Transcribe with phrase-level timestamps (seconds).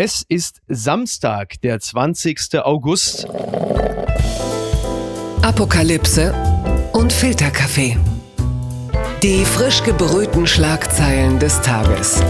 [0.00, 2.60] Es ist Samstag, der 20.
[2.62, 3.26] August.
[5.42, 6.32] Apokalypse
[6.92, 7.96] und Filterkaffee.
[9.24, 12.22] Die frisch gebrühten Schlagzeilen des Tages.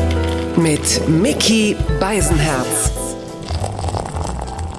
[0.57, 2.91] Mit Mickey Beisenherz.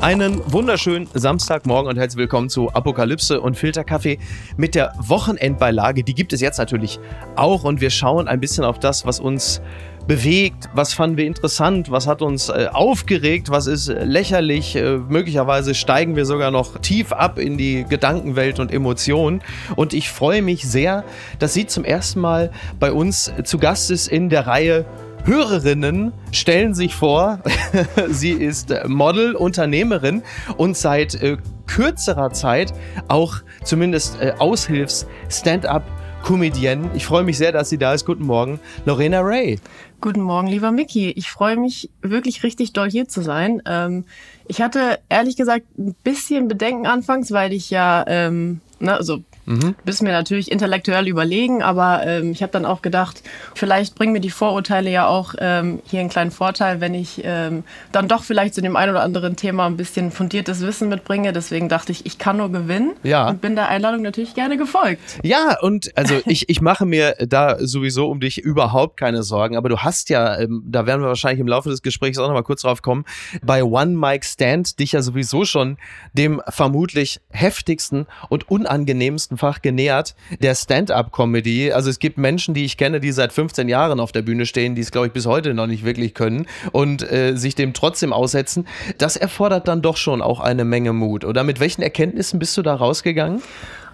[0.02, 4.18] Einen wunderschönen Samstagmorgen und herzlich willkommen zu Apokalypse und Filterkaffee
[4.58, 6.04] mit der Wochenendbeilage.
[6.04, 7.00] Die gibt es jetzt natürlich
[7.36, 9.62] auch und wir schauen ein bisschen auf das, was uns
[10.10, 14.98] bewegt, was fanden wir interessant, was hat uns äh, aufgeregt, was ist äh, lächerlich, äh,
[14.98, 19.44] möglicherweise steigen wir sogar noch tief ab in die Gedankenwelt und Emotionen
[19.76, 21.04] und ich freue mich sehr,
[21.38, 24.86] dass sie zum ersten Mal bei uns zu Gast ist in der Reihe
[25.26, 27.40] Hörerinnen stellen sich vor,
[28.10, 30.24] sie ist Model, Unternehmerin
[30.58, 32.74] und seit äh, kürzerer Zeit
[33.10, 35.84] auch zumindest äh, Aushilfs-Stand-up
[36.24, 36.92] Comedienne.
[36.94, 38.06] Ich freue mich sehr, dass sie da ist.
[38.06, 39.60] Guten Morgen, Lorena Ray.
[40.02, 41.12] Guten Morgen, lieber Mickey.
[41.12, 43.62] Ich freue mich wirklich richtig doll hier zu sein.
[43.66, 44.06] Ähm,
[44.48, 49.74] ich hatte ehrlich gesagt ein bisschen Bedenken anfangs, weil ich ja, ähm, ne, also Mhm.
[49.84, 53.24] Bist mir natürlich intellektuell überlegen, aber ähm, ich habe dann auch gedacht,
[53.56, 57.64] vielleicht bringen mir die Vorurteile ja auch ähm, hier einen kleinen Vorteil, wenn ich ähm,
[57.92, 61.34] dann doch vielleicht zu dem einen oder anderen Thema ein bisschen fundiertes Wissen mitbringe.
[61.34, 63.28] Deswegen dachte ich, ich kann nur gewinnen ja.
[63.28, 65.02] und bin der Einladung natürlich gerne gefolgt.
[65.24, 69.70] Ja, und also ich, ich mache mir da sowieso um dich überhaupt keine Sorgen, aber
[69.70, 72.62] du hast ja, ähm, da werden wir wahrscheinlich im Laufe des Gesprächs auch nochmal kurz
[72.62, 73.04] drauf kommen,
[73.42, 75.78] bei One Mic Stand dich ja sowieso schon
[76.14, 81.72] dem vermutlich heftigsten und unangenehmsten Fach genähert, der Stand-up-Comedy.
[81.72, 84.76] Also es gibt Menschen, die ich kenne, die seit 15 Jahren auf der Bühne stehen,
[84.76, 88.14] die es, glaube ich, bis heute noch nicht wirklich können und äh, sich dem trotzdem
[88.14, 88.68] aussetzen.
[88.98, 91.26] Das erfordert dann doch schon auch eine Menge Mut.
[91.26, 93.42] Oder mit welchen Erkenntnissen bist du da rausgegangen?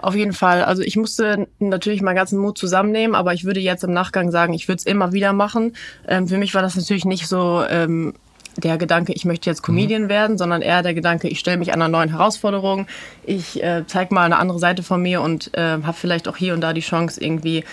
[0.02, 0.64] Auf jeden Fall.
[0.64, 4.54] Also ich musste natürlich meinen ganzen Mut zusammennehmen, aber ich würde jetzt im Nachgang sagen,
[4.54, 5.76] ich würde es immer wieder machen.
[6.08, 8.14] Ähm, für mich war das natürlich nicht so ähm,
[8.58, 10.10] der Gedanke, ich möchte jetzt Comedian mhm.
[10.10, 12.88] werden, sondern eher der Gedanke, ich stelle mich einer neuen Herausforderung,
[13.26, 16.54] ich äh, zeige mal eine andere Seite von mir und äh, habe vielleicht auch hier
[16.54, 17.64] und da die Chance, irgendwie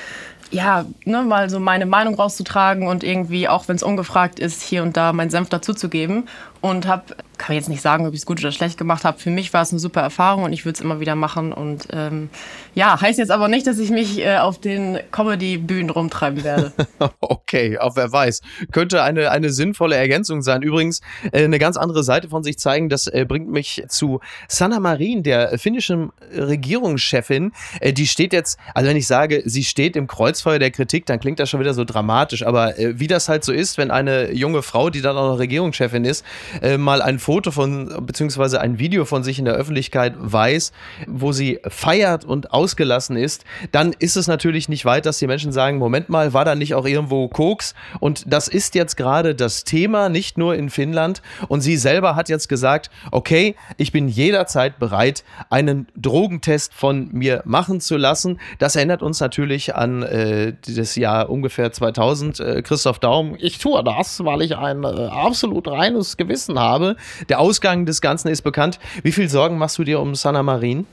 [0.53, 4.83] ja, ne, mal so meine Meinung rauszutragen und irgendwie, auch wenn es ungefragt ist, hier
[4.83, 6.29] und da meinen Senf dazuzugeben.
[6.63, 9.19] Und habe, kann jetzt nicht sagen, ob ich es gut oder schlecht gemacht habe.
[9.19, 11.53] Für mich war es eine super Erfahrung und ich würde es immer wieder machen.
[11.53, 12.31] Und ähm,
[12.75, 16.73] ja, heißt jetzt aber nicht, dass ich mich äh, auf den Comedy-Bühnen rumtreiben werde.
[17.21, 18.43] okay, auch wer weiß.
[18.71, 20.63] Könnte eine, eine sinnvolle Ergänzung sein.
[20.63, 21.01] Übrigens,
[21.33, 25.25] äh, eine ganz andere Seite von sich zeigen, das äh, bringt mich zu Sanna Marin,
[25.25, 27.51] der finnischen Regierungschefin.
[27.81, 31.19] Äh, die steht jetzt, also wenn ich sage, sie steht im Kreuzfeuer der Kritik, dann
[31.19, 32.47] klingt das schon wieder so dramatisch.
[32.47, 35.39] Aber äh, wie das halt so ist, wenn eine junge Frau, die dann auch noch
[35.41, 36.25] Regierungschefin ist,
[36.61, 40.73] äh, mal ein Foto von, beziehungsweise ein Video von sich in der Öffentlichkeit weiß,
[41.07, 45.53] wo sie feiert und ausgelassen ist, dann ist es natürlich nicht weit, dass die Menschen
[45.53, 47.75] sagen, Moment mal, war da nicht auch irgendwo Koks?
[48.01, 51.23] Und das ist jetzt gerade das Thema, nicht nur in Finnland.
[51.49, 57.43] Und sie selber hat jetzt gesagt, okay, ich bin jederzeit bereit, einen Drogentest von mir
[57.45, 58.41] machen zu lassen.
[58.59, 62.41] Das erinnert uns natürlich an äh, das Jahr ungefähr 2000.
[62.41, 66.97] Äh, Christoph Daum, ich tue das, weil ich ein äh, absolut reines Gewissen Wissen habe.
[67.29, 68.79] Der Ausgang des Ganzen ist bekannt.
[69.03, 70.87] Wie viel Sorgen machst du dir um Sanna Marin?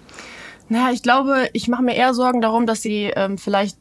[0.70, 3.78] Naja, ich glaube, ich mache mir eher Sorgen darum, dass sie ähm, vielleicht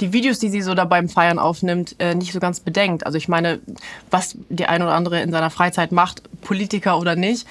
[0.00, 3.04] die Videos, die sie so da beim Feiern aufnimmt, äh, nicht so ganz bedenkt.
[3.04, 3.58] Also ich meine,
[4.10, 7.46] was die eine oder andere in seiner Freizeit macht, Politiker oder nicht,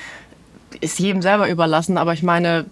[0.80, 1.98] ist jedem selber überlassen.
[1.98, 2.66] Aber ich meine,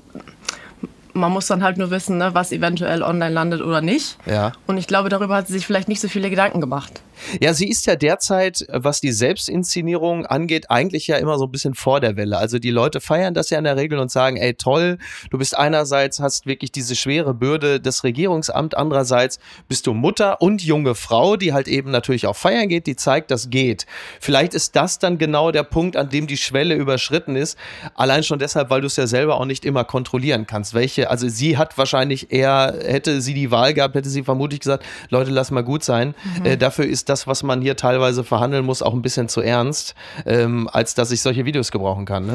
[1.18, 4.18] man muss dann halt nur wissen, ne, was eventuell online landet oder nicht.
[4.26, 4.54] Ja.
[4.66, 7.02] Und ich glaube, darüber hat sie sich vielleicht nicht so viele Gedanken gemacht.
[7.42, 11.74] Ja, sie ist ja derzeit, was die Selbstinszenierung angeht, eigentlich ja immer so ein bisschen
[11.74, 12.38] vor der Welle.
[12.38, 14.98] Also die Leute feiern das ja in der Regel und sagen, ey toll,
[15.32, 20.64] du bist einerseits, hast wirklich diese schwere Bürde des Regierungsamts, andererseits bist du Mutter und
[20.64, 23.86] junge Frau, die halt eben natürlich auch feiern geht, die zeigt, das geht.
[24.20, 27.58] Vielleicht ist das dann genau der Punkt, an dem die Schwelle überschritten ist.
[27.96, 30.74] Allein schon deshalb, weil du es ja selber auch nicht immer kontrollieren kannst.
[30.74, 34.86] Welche, also sie hat wahrscheinlich eher, hätte sie die Wahl gehabt, hätte sie vermutlich gesagt,
[35.10, 36.16] Leute, lass mal gut sein.
[36.40, 36.46] Mhm.
[36.46, 39.96] Äh, dafür ist das, was man hier teilweise verhandeln muss, auch ein bisschen zu ernst,
[40.26, 42.26] ähm, als dass ich solche Videos gebrauchen kann.
[42.26, 42.34] Ne?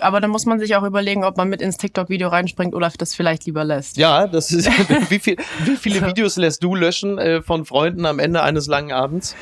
[0.00, 3.14] aber dann muss man sich auch überlegen, ob man mit ins TikTok-Video reinspringt oder das
[3.14, 3.96] vielleicht lieber lässt.
[3.96, 4.68] Ja, das ist.
[5.10, 8.92] wie, viel, wie viele Videos lässt du löschen äh, von Freunden am Ende eines langen
[8.92, 9.36] Abends?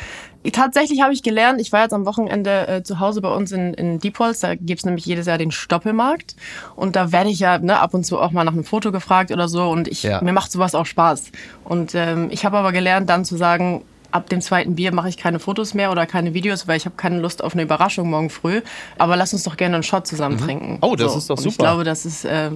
[0.52, 3.74] Tatsächlich habe ich gelernt, ich war jetzt am Wochenende äh, zu Hause bei uns in,
[3.74, 6.34] in Diepholz, da gibt's nämlich jedes Jahr den Stoppelmarkt
[6.76, 9.32] und da werde ich ja ne, ab und zu auch mal nach einem Foto gefragt
[9.32, 10.22] oder so und ich, ja.
[10.22, 11.24] mir macht sowas auch Spaß.
[11.64, 13.82] Und ähm, ich habe aber gelernt, dann zu sagen,
[14.12, 16.96] ab dem zweiten Bier mache ich keine Fotos mehr oder keine Videos, weil ich habe
[16.96, 18.62] keine Lust auf eine Überraschung morgen früh.
[18.98, 20.44] Aber lass uns doch gerne einen Shot zusammen mhm.
[20.44, 20.78] trinken.
[20.80, 21.18] Oh, das so.
[21.18, 21.44] ist doch super.
[21.44, 22.50] Und ich glaube, das ist äh,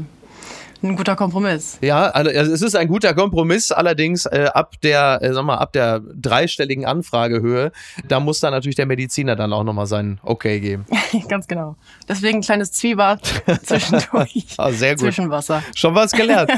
[0.83, 1.79] ein guter Kompromiss.
[1.81, 5.73] Ja, also es ist ein guter Kompromiss, allerdings äh, ab der, äh, sag mal, ab
[5.73, 7.73] der dreistelligen Anfragehöhe,
[8.09, 10.87] da muss dann natürlich der Mediziner dann auch nochmal sein Okay geben.
[11.29, 11.77] Ganz genau.
[12.09, 13.19] Deswegen ein kleines Zwieber
[13.63, 14.47] zwischendurch.
[14.59, 15.01] ah, sehr gut.
[15.01, 15.63] Zwischenwasser.
[15.75, 16.51] Schon was gelernt.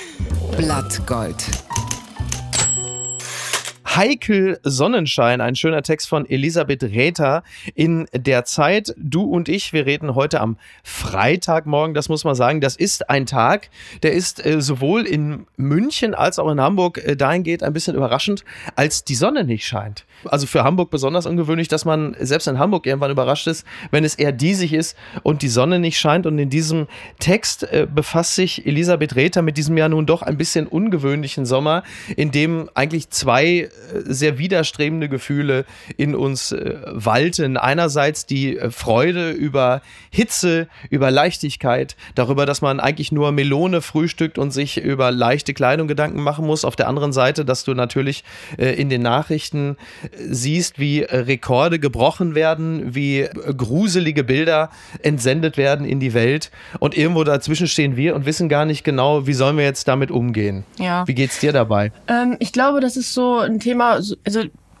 [0.56, 1.44] Blattgold.
[3.96, 7.42] Heikel Sonnenschein, ein schöner Text von Elisabeth Räther
[7.74, 8.94] in der Zeit.
[8.96, 12.60] Du und ich, wir reden heute am Freitagmorgen, das muss man sagen.
[12.60, 13.68] Das ist ein Tag,
[14.04, 18.44] der ist äh, sowohl in München als auch in Hamburg äh, dahingehend ein bisschen überraschend,
[18.76, 20.04] als die Sonne nicht scheint.
[20.24, 24.14] Also für Hamburg besonders ungewöhnlich, dass man selbst in Hamburg irgendwann überrascht ist, wenn es
[24.14, 26.26] eher diesig ist und die Sonne nicht scheint.
[26.26, 26.86] Und in diesem
[27.18, 31.82] Text äh, befasst sich Elisabeth Räther mit diesem ja nun doch ein bisschen ungewöhnlichen Sommer,
[32.16, 33.68] in dem eigentlich zwei äh,
[34.04, 35.64] sehr widerstrebende Gefühle
[35.96, 37.56] in uns äh, walten.
[37.56, 44.38] Einerseits die äh, Freude über Hitze, über Leichtigkeit, darüber, dass man eigentlich nur Melone frühstückt
[44.38, 46.64] und sich über leichte Kleidung Gedanken machen muss.
[46.64, 48.24] Auf der anderen Seite, dass du natürlich
[48.58, 49.76] äh, in den Nachrichten
[50.16, 54.70] siehst, wie Rekorde gebrochen werden, wie gruselige Bilder
[55.02, 59.26] entsendet werden in die Welt und irgendwo dazwischen stehen wir und wissen gar nicht genau,
[59.26, 60.64] wie sollen wir jetzt damit umgehen.
[60.78, 61.06] Ja.
[61.06, 61.92] Wie geht's dir dabei?
[62.08, 64.16] Ähm, ich glaube, das ist so ein Thema, also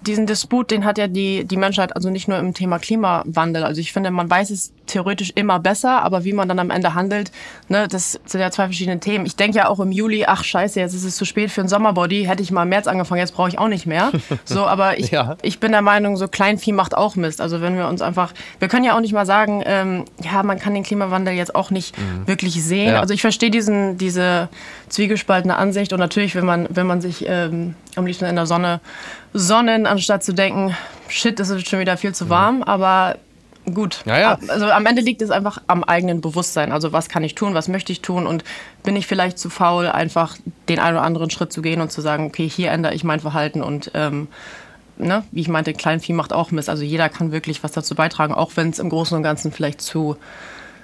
[0.06, 3.64] diesen Disput, den hat ja die, die Menschheit, also nicht nur im Thema Klimawandel.
[3.64, 6.94] Also ich finde, man weiß es theoretisch immer besser, aber wie man dann am Ende
[6.94, 7.30] handelt,
[7.68, 9.26] ne, das sind ja zwei verschiedene Themen.
[9.26, 11.68] Ich denke ja auch im Juli, ach scheiße, jetzt ist es zu spät für ein
[11.68, 14.10] Sommerbody, hätte ich mal im März angefangen, jetzt brauche ich auch nicht mehr.
[14.44, 15.36] So, aber ich, Ja.
[15.42, 17.40] ich bin der Meinung, so Kleinvieh macht auch Mist.
[17.40, 20.58] Also wenn wir uns einfach, wir können ja auch nicht mal sagen, ähm, ja, man
[20.58, 21.94] kann den Klimawandel jetzt auch nicht
[22.26, 22.94] wirklich sehen.
[22.94, 23.00] Ja.
[23.00, 24.48] Also ich verstehe diesen, diese
[24.88, 28.80] zwiegespaltene Ansicht und natürlich, wenn man, wenn man sich ähm, am liebsten in der Sonne
[29.32, 30.76] sonnen, anstatt zu denken,
[31.08, 33.16] shit, es ist schon wieder viel zu warm, aber
[33.74, 34.02] gut.
[34.04, 34.38] Ja, ja.
[34.48, 36.72] Also am Ende liegt es einfach am eigenen Bewusstsein.
[36.72, 38.44] Also was kann ich tun, was möchte ich tun und
[38.82, 40.36] bin ich vielleicht zu faul, einfach
[40.68, 43.20] den einen oder anderen Schritt zu gehen und zu sagen, okay, hier ändere ich mein
[43.20, 44.28] Verhalten und ähm,
[44.98, 46.68] ne, wie ich meinte, Kleinvieh macht auch Mist.
[46.68, 49.80] Also jeder kann wirklich was dazu beitragen, auch wenn es im Großen und Ganzen vielleicht
[49.80, 50.16] zu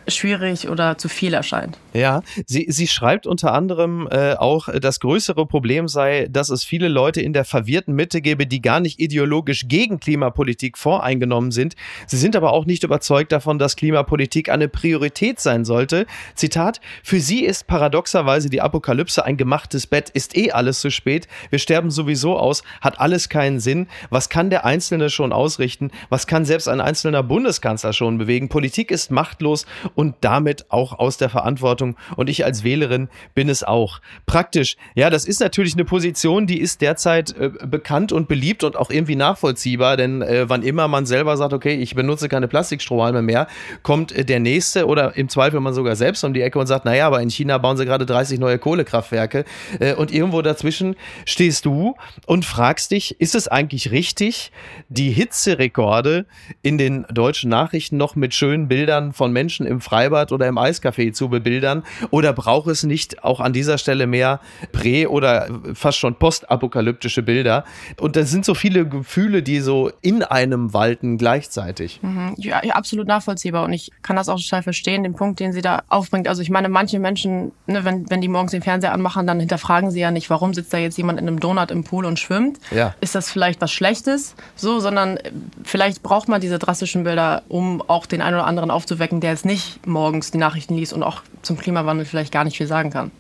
[0.08, 1.78] schwierig oder zu viel erscheint.
[1.92, 6.88] Ja, sie, sie schreibt unter anderem äh, auch, das größere Problem sei, dass es viele
[6.88, 11.74] Leute in der verwirrten Mitte gäbe, die gar nicht ideologisch gegen Klimapolitik voreingenommen sind.
[12.06, 16.06] Sie sind aber auch nicht überzeugt davon, dass Klimapolitik eine Priorität sein sollte.
[16.34, 21.28] Zitat, für sie ist paradoxerweise die Apokalypse ein gemachtes Bett, ist eh alles zu spät,
[21.50, 23.88] wir sterben sowieso aus, hat alles keinen Sinn.
[24.10, 25.90] Was kann der Einzelne schon ausrichten?
[26.08, 28.48] Was kann selbst ein einzelner Bundeskanzler schon bewegen?
[28.48, 31.96] Politik ist machtlos und damit auch aus der Verantwortung.
[32.16, 34.00] Und ich als Wählerin bin es auch.
[34.26, 38.76] Praktisch, ja, das ist natürlich eine Position, die ist derzeit äh, bekannt und beliebt und
[38.76, 43.22] auch irgendwie nachvollziehbar, denn äh, wann immer man selber sagt, okay, ich benutze keine Plastikstrohhalme
[43.22, 43.48] mehr,
[43.82, 46.84] kommt äh, der nächste oder im Zweifel man sogar selbst um die Ecke und sagt,
[46.84, 49.44] naja, aber in China bauen sie gerade 30 neue Kohlekraftwerke
[49.80, 50.94] äh, und irgendwo dazwischen
[51.24, 51.96] stehst du
[52.26, 54.52] und fragst dich, ist es eigentlich richtig,
[54.90, 56.26] die Hitzerekorde
[56.60, 61.12] in den deutschen Nachrichten noch mit schönen Bildern von Menschen im Freibad oder im Eiscafé
[61.12, 61.84] zu bebildern?
[62.10, 64.40] Oder braucht es nicht auch an dieser Stelle mehr
[64.72, 67.64] prä- oder fast schon postapokalyptische Bilder?
[68.00, 72.00] Und da sind so viele Gefühle, die so in einem walten gleichzeitig.
[72.36, 75.62] Ja, ja, absolut nachvollziehbar und ich kann das auch total verstehen, den Punkt, den sie
[75.62, 76.26] da aufbringt.
[76.26, 79.90] Also ich meine, manche Menschen, ne, wenn, wenn die morgens den Fernseher anmachen, dann hinterfragen
[79.90, 82.58] sie ja nicht, warum sitzt da jetzt jemand in einem Donut im Pool und schwimmt.
[82.70, 82.94] Ja.
[83.00, 84.34] Ist das vielleicht was Schlechtes?
[84.56, 85.30] So, sondern äh,
[85.62, 89.44] vielleicht braucht man diese drastischen Bilder, um auch den einen oder anderen aufzuwecken, der jetzt
[89.44, 93.10] nicht morgens die Nachrichten liest und auch zum Klimawandel vielleicht gar nicht viel sagen kann.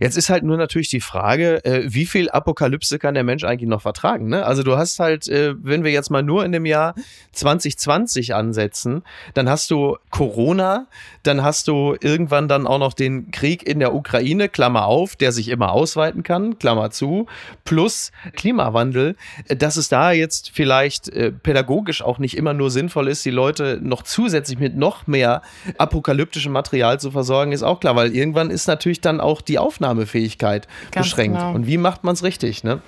[0.00, 3.68] Jetzt ist halt nur natürlich die Frage, äh, wie viel Apokalypse kann der Mensch eigentlich
[3.68, 4.28] noch vertragen?
[4.28, 4.44] Ne?
[4.44, 6.94] Also du hast halt, äh, wenn wir jetzt mal nur in dem Jahr
[7.32, 9.02] 2020 ansetzen,
[9.34, 10.86] dann hast du Corona,
[11.22, 15.32] dann hast du irgendwann dann auch noch den Krieg in der Ukraine, Klammer auf, der
[15.32, 17.26] sich immer ausweiten kann, Klammer zu,
[17.64, 19.16] plus Klimawandel,
[19.48, 21.12] äh, dass es da jetzt vielleicht
[21.42, 25.42] pädagogisch auch nicht immer nur sinnvoll ist, die Leute noch zusätzlich mit noch mehr
[25.78, 30.68] apokalyptischem Material zu versorgen, ist auch klar, weil irgendwann ist natürlich dann auch die Aufnahmefähigkeit
[30.90, 31.38] Ganz beschränkt.
[31.38, 31.54] genau.
[31.54, 32.64] Und wie macht man es richtig?
[32.64, 32.80] Ne?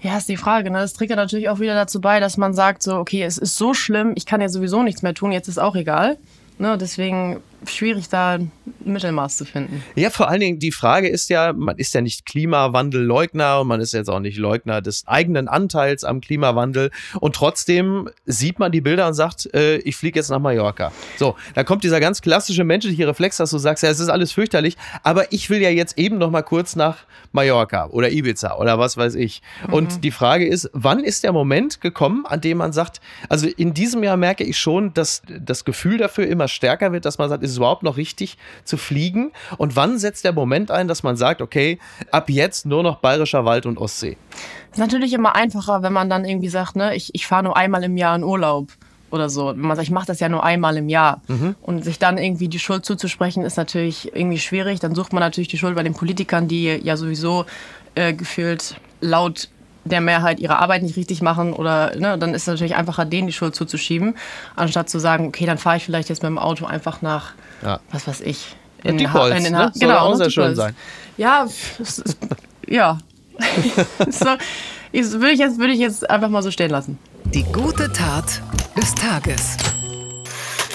[0.00, 0.70] Ja, ist die Frage.
[0.70, 0.78] Ne?
[0.78, 3.56] Das trägt ja natürlich auch wieder dazu bei, dass man sagt, so, okay, es ist
[3.56, 6.18] so schlimm, ich kann ja sowieso nichts mehr tun, jetzt ist auch egal.
[6.58, 6.76] Ne?
[6.78, 8.50] Deswegen schwierig, da ein
[8.84, 9.82] Mittelmaß zu finden.
[9.94, 13.80] Ja, vor allen Dingen, die Frage ist ja, man ist ja nicht Klimawandelleugner und man
[13.80, 16.90] ist jetzt auch nicht Leugner des eigenen Anteils am Klimawandel
[17.20, 20.92] und trotzdem sieht man die Bilder und sagt, äh, ich fliege jetzt nach Mallorca.
[21.16, 24.32] So, da kommt dieser ganz klassische menschliche Reflex, dass du sagst, ja, es ist alles
[24.32, 26.98] fürchterlich, aber ich will ja jetzt eben noch mal kurz nach
[27.32, 29.42] Mallorca oder Ibiza oder was weiß ich.
[29.70, 33.74] Und die Frage ist, wann ist der Moment gekommen, an dem man sagt, also in
[33.74, 37.42] diesem Jahr merke ich schon, dass das Gefühl dafür immer stärker wird, dass man sagt,
[37.42, 39.32] es es überhaupt noch richtig zu fliegen?
[39.58, 41.78] Und wann setzt der Moment ein, dass man sagt, okay,
[42.10, 44.16] ab jetzt nur noch bayerischer Wald und Ostsee?
[44.70, 47.56] Das ist natürlich immer einfacher, wenn man dann irgendwie sagt, ne, ich, ich fahre nur
[47.56, 48.68] einmal im Jahr in Urlaub
[49.10, 49.48] oder so.
[49.48, 51.20] Wenn man sagt, ich mache das ja nur einmal im Jahr.
[51.28, 51.54] Mhm.
[51.60, 54.80] Und sich dann irgendwie die Schuld zuzusprechen, ist natürlich irgendwie schwierig.
[54.80, 57.44] Dann sucht man natürlich die Schuld bei den Politikern, die ja sowieso
[57.94, 59.48] äh, gefühlt laut
[59.84, 63.26] der Mehrheit ihre Arbeit nicht richtig machen oder ne, dann ist es natürlich einfacher, denen
[63.26, 64.16] die Schuld zuzuschieben,
[64.54, 67.80] anstatt zu sagen, okay, dann fahre ich vielleicht jetzt mit dem Auto einfach nach, ja.
[67.90, 69.70] was weiß ich, in, ja, ha in den ha ne?
[69.74, 70.74] Soll genau, auch sehr schön sein.
[71.16, 71.46] Ja,
[72.68, 72.98] ja.
[74.10, 74.26] so,
[74.92, 76.98] würde ich, jetzt, würde ich jetzt einfach mal so stehen lassen.
[77.24, 78.40] Die gute Tat
[78.76, 79.56] des Tages.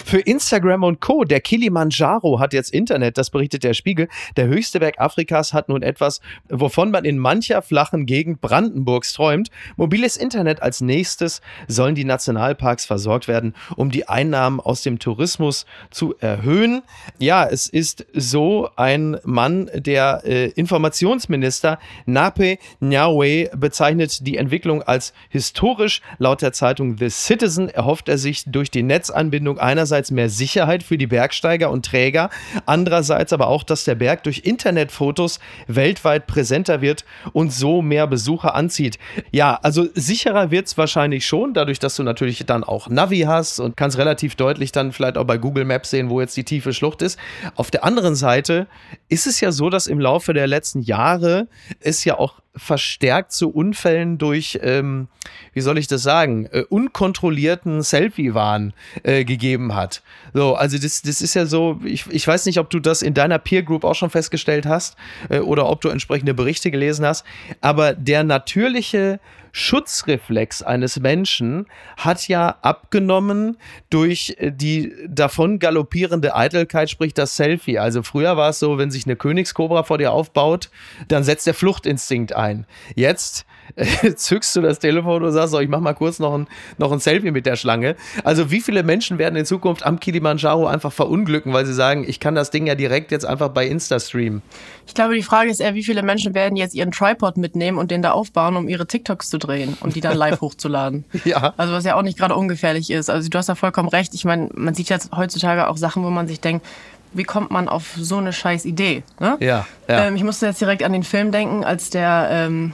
[0.08, 1.26] Für Instagram und Co.
[1.26, 4.08] Der Kilimanjaro hat jetzt Internet, das berichtet der Spiegel.
[4.38, 9.50] Der höchste Berg Afrikas hat nun etwas, wovon man in mancher flachen Gegend Brandenburgs träumt.
[9.76, 15.66] Mobiles Internet als nächstes sollen die Nationalparks versorgt werden, um die Einnahmen aus dem Tourismus
[15.92, 16.84] zu erhöhen.
[17.20, 25.12] Ja, es ist so ein Mann, der äh, Informationsminister Nape Nyawe bezeichnet die Entwicklung als
[25.28, 26.02] historisch.
[26.18, 30.84] Laut der Zeitung The Citizen erhofft er sich durch die Netzanbindung einerseits einerseits mehr Sicherheit
[30.84, 32.30] für die Bergsteiger und Träger,
[32.66, 38.54] andererseits aber auch, dass der Berg durch Internetfotos weltweit präsenter wird und so mehr Besucher
[38.54, 39.00] anzieht.
[39.32, 43.60] Ja, also sicherer wird es wahrscheinlich schon, dadurch, dass du natürlich dann auch Navi hast
[43.60, 46.74] und kannst relativ deutlich dann vielleicht auch bei Google Maps sehen, wo jetzt die tiefe
[46.74, 47.18] Schlucht ist.
[47.56, 48.68] Auf der anderen Seite
[49.10, 51.48] ist es ja so, dass im Laufe der letzten Jahre
[51.80, 55.08] es ja auch verstärkt zu Unfällen durch, ähm,
[55.54, 58.74] wie soll ich das sagen, äh, unkontrollierten Selfie-Wahn
[59.04, 60.02] äh, gegeben hat.
[60.34, 63.14] So, also das, das ist ja so, ich, ich weiß nicht, ob du das in
[63.14, 64.98] deiner Peer Group auch schon festgestellt hast
[65.30, 67.26] äh, oder ob du entsprechende Berichte gelesen hast,
[67.62, 69.20] aber der natürliche
[69.52, 71.66] Schutzreflex eines Menschen
[71.98, 73.58] hat ja abgenommen
[73.90, 77.80] durch äh, die davon galoppierende Eitelkeit, sprich das Selfie.
[77.80, 80.70] Also früher war es so, wenn sich eine Königskobra vor dir aufbaut,
[81.08, 82.66] dann setzt der Fluchtinstinkt ein.
[82.96, 83.46] Jetzt
[84.16, 86.48] zückst du das Telefon und sagst, so, ich mach mal kurz noch ein,
[86.78, 87.96] noch ein Selfie mit der Schlange.
[88.24, 92.20] Also wie viele Menschen werden in Zukunft am Kilimanjaro einfach verunglücken, weil sie sagen, ich
[92.20, 94.42] kann das Ding ja direkt jetzt einfach bei Insta streamen?
[94.86, 97.92] Ich glaube, die Frage ist eher, wie viele Menschen werden jetzt ihren Tripod mitnehmen und
[97.92, 101.06] den da aufbauen, um ihre TikToks zu drehen und die dann live hochzuladen.
[101.26, 101.54] Ja.
[101.58, 103.10] Also was ja auch nicht gerade ungefährlich ist.
[103.10, 104.14] Also du hast da vollkommen recht.
[104.14, 106.66] Ich meine, man sieht jetzt heutzutage auch Sachen, wo man sich denkt,
[107.14, 109.04] wie kommt man auf so eine scheiß Idee?
[109.20, 109.38] Ne?
[109.40, 109.66] Ja.
[109.88, 110.06] ja.
[110.06, 112.74] Ähm, ich musste jetzt direkt an den Film denken, als der ähm,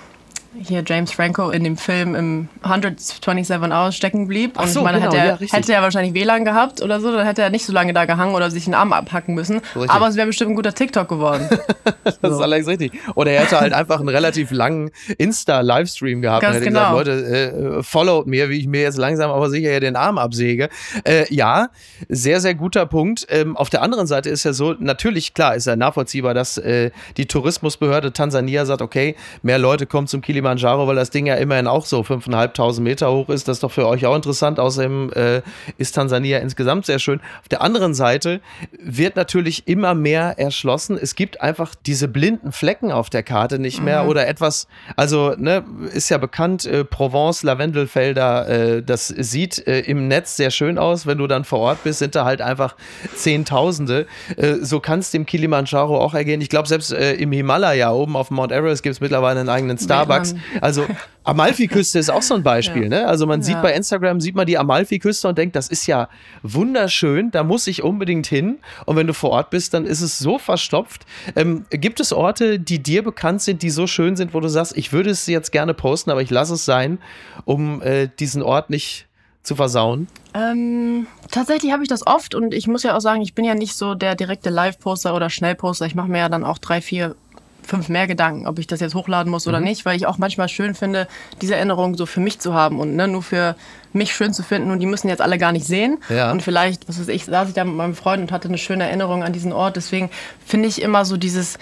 [0.61, 4.59] hier James Franco in dem Film im 127 Hours stecken blieb.
[4.59, 7.11] Und so, ich meine, genau, hätte, er, ja, hätte er wahrscheinlich WLAN gehabt oder so,
[7.11, 9.61] dann hätte er nicht so lange da gehangen oder sich den Arm abhacken müssen.
[9.75, 9.89] Richtig.
[9.89, 11.47] Aber es wäre bestimmt ein guter TikTok geworden.
[12.03, 12.29] das so.
[12.29, 12.93] ist allerdings richtig.
[13.15, 16.41] Oder er hätte halt einfach einen relativ langen Insta-Livestream gehabt.
[16.41, 16.97] Ganz hätte genau.
[16.97, 20.17] gesagt, Leute, äh, followt mir, wie ich mir jetzt langsam aber sicher hier den Arm
[20.17, 20.69] absäge.
[21.03, 21.69] Äh, ja,
[22.09, 23.25] sehr, sehr guter Punkt.
[23.29, 26.91] Ähm, auf der anderen Seite ist ja so, natürlich, klar, ist ja nachvollziehbar, dass äh,
[27.17, 30.42] die Tourismusbehörde Tansania sagt, okay, mehr Leute kommen zum Kilimanjaro,
[30.87, 33.47] weil das Ding Ding ja immerhin auch so 5.500 Meter hoch ist.
[33.47, 34.59] Das ist doch für euch auch interessant.
[34.59, 35.41] Außerdem äh,
[35.77, 37.19] ist Tansania insgesamt sehr schön.
[37.41, 38.41] Auf der anderen Seite
[38.77, 40.97] wird natürlich immer mehr erschlossen.
[41.01, 44.09] Es gibt einfach diese blinden Flecken auf der Karte nicht mehr mhm.
[44.09, 50.07] oder etwas, also ne, ist ja bekannt, äh, Provence, Lavendelfelder, äh, das sieht äh, im
[50.07, 51.05] Netz sehr schön aus.
[51.05, 52.75] Wenn du dann vor Ort bist, sind da halt einfach
[53.15, 54.07] Zehntausende.
[54.35, 56.41] Äh, so kann es dem Kilimanjaro auch ergehen.
[56.41, 59.77] Ich glaube, selbst äh, im Himalaya oben auf Mount Everest gibt es mittlerweile einen eigenen
[59.77, 60.32] Starbucks.
[60.61, 60.85] Also
[61.23, 62.83] Amalfiküste ist auch so ein Beispiel.
[62.83, 62.89] Ja.
[62.89, 63.07] Ne?
[63.07, 63.61] Also man sieht ja.
[63.61, 66.09] bei Instagram, sieht man die Amalfiküste und denkt, das ist ja
[66.41, 68.59] wunderschön, da muss ich unbedingt hin.
[68.85, 71.05] Und wenn du vor Ort bist, dann ist es so verstopft.
[71.35, 74.77] Ähm, gibt es Orte, die dir bekannt sind, die so schön sind, wo du sagst,
[74.77, 76.99] ich würde es jetzt gerne posten, aber ich lasse es sein,
[77.45, 79.07] um äh, diesen Ort nicht
[79.43, 80.07] zu versauen?
[80.33, 83.53] Ähm, tatsächlich habe ich das oft und ich muss ja auch sagen, ich bin ja
[83.53, 85.85] nicht so der direkte Live-Poster oder Schnellposter.
[85.85, 87.15] Ich mache mir ja dann auch drei, vier
[87.63, 89.65] fünf mehr Gedanken, ob ich das jetzt hochladen muss oder mhm.
[89.65, 91.07] nicht, weil ich auch manchmal schön finde,
[91.41, 93.55] diese Erinnerung so für mich zu haben und ne, nur für
[93.93, 95.99] mich schön zu finden und die müssen jetzt alle gar nicht sehen.
[96.09, 96.31] Ja.
[96.31, 98.85] Und vielleicht, was weiß ich, saß ich da mit meinem Freund und hatte eine schöne
[98.85, 99.75] Erinnerung an diesen Ort.
[99.75, 100.09] Deswegen
[100.45, 101.57] finde ich immer so dieses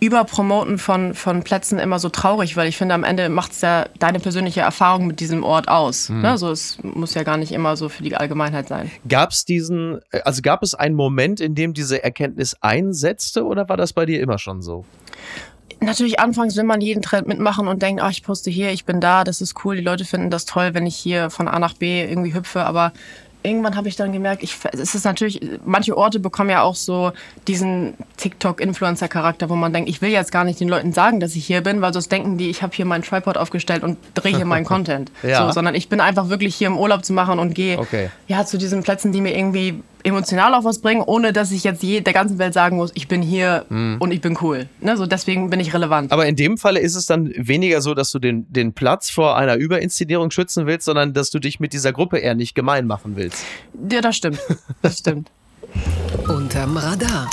[0.00, 3.86] Überpromoten von, von Plätzen immer so traurig, weil ich finde, am Ende macht es ja
[3.98, 6.08] deine persönliche Erfahrung mit diesem Ort aus.
[6.08, 6.22] Mhm.
[6.22, 6.30] Ne?
[6.30, 8.90] Also es muss ja gar nicht immer so für die Allgemeinheit sein.
[9.08, 13.76] Gab es diesen, also gab es einen Moment, in dem diese Erkenntnis einsetzte oder war
[13.76, 14.86] das bei dir immer schon so?
[15.82, 19.00] Natürlich anfangs will man jeden Trend mitmachen und denkt, ach, ich poste hier, ich bin
[19.00, 21.74] da, das ist cool, die Leute finden das toll, wenn ich hier von A nach
[21.74, 22.92] B irgendwie hüpfe, aber
[23.42, 27.12] irgendwann habe ich dann gemerkt, ich, es ist natürlich, manche Orte bekommen ja auch so
[27.48, 31.46] diesen TikTok-Influencer-Charakter, wo man denkt, ich will jetzt gar nicht den Leuten sagen, dass ich
[31.46, 34.44] hier bin, weil sonst denken die, ich habe hier meinen Tripod aufgestellt und drehe hier
[34.44, 35.10] meinen Content.
[35.22, 35.46] ja.
[35.46, 38.10] so, sondern ich bin einfach wirklich hier im Urlaub zu machen und gehe okay.
[38.28, 41.82] ja, zu diesen Plätzen, die mir irgendwie emotional auch was bringen, ohne dass ich jetzt
[41.82, 44.68] je, der ganzen Welt sagen muss, ich bin hier und ich bin cool.
[44.80, 44.96] Ne?
[44.96, 46.12] So deswegen bin ich relevant.
[46.12, 49.36] Aber in dem Falle ist es dann weniger so, dass du den, den Platz vor
[49.36, 53.16] einer Überinszenierung schützen willst, sondern dass du dich mit dieser Gruppe eher nicht gemein machen
[53.16, 53.44] willst.
[53.90, 54.40] Ja, das stimmt.
[54.82, 55.30] Das stimmt.
[56.28, 57.28] Unterm Radar.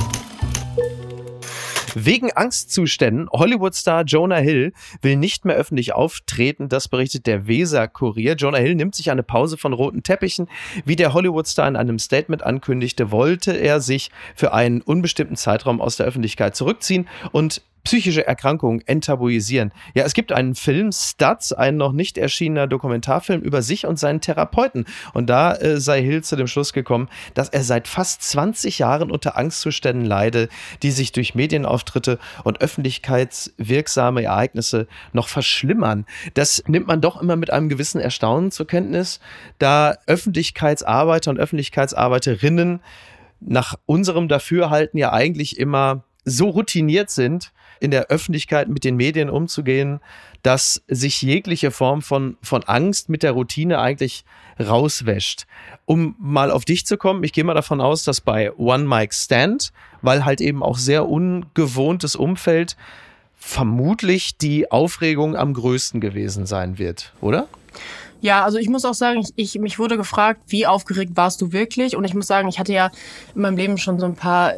[1.99, 8.35] Wegen Angstzuständen, Hollywood-Star Jonah Hill will nicht mehr öffentlich auftreten, das berichtet der Weser-Kurier.
[8.35, 10.47] Jonah Hill nimmt sich eine Pause von roten Teppichen.
[10.85, 15.97] Wie der Hollywood-Star in einem Statement ankündigte, wollte er sich für einen unbestimmten Zeitraum aus
[15.97, 19.71] der Öffentlichkeit zurückziehen und psychische Erkrankungen enttabuisieren.
[19.93, 24.19] Ja, es gibt einen Film, Studs, ein noch nicht erschienener Dokumentarfilm über sich und seinen
[24.19, 24.83] Therapeuten.
[25.13, 29.09] Und da äh, sei Hill zu dem Schluss gekommen, dass er seit fast 20 Jahren
[29.09, 30.49] unter Angstzuständen leide,
[30.83, 36.05] die sich durch Medienauftritte und öffentlichkeitswirksame Ereignisse noch verschlimmern.
[36.33, 39.21] Das nimmt man doch immer mit einem gewissen Erstaunen zur Kenntnis,
[39.59, 42.81] da Öffentlichkeitsarbeiter und Öffentlichkeitsarbeiterinnen
[43.39, 49.29] nach unserem Dafürhalten ja eigentlich immer so routiniert sind, in der Öffentlichkeit mit den Medien
[49.29, 49.99] umzugehen,
[50.43, 54.23] dass sich jegliche Form von, von Angst mit der Routine eigentlich
[54.59, 55.45] rauswäscht.
[55.85, 59.13] Um mal auf dich zu kommen, ich gehe mal davon aus, dass bei One Mic
[59.13, 62.77] Stand, weil halt eben auch sehr ungewohntes Umfeld,
[63.35, 67.47] vermutlich die Aufregung am größten gewesen sein wird, oder?
[68.21, 71.51] Ja, also ich muss auch sagen, ich, ich, mich wurde gefragt, wie aufgeregt warst du
[71.51, 71.95] wirklich?
[71.95, 72.91] Und ich muss sagen, ich hatte ja
[73.35, 74.53] in meinem Leben schon so ein paar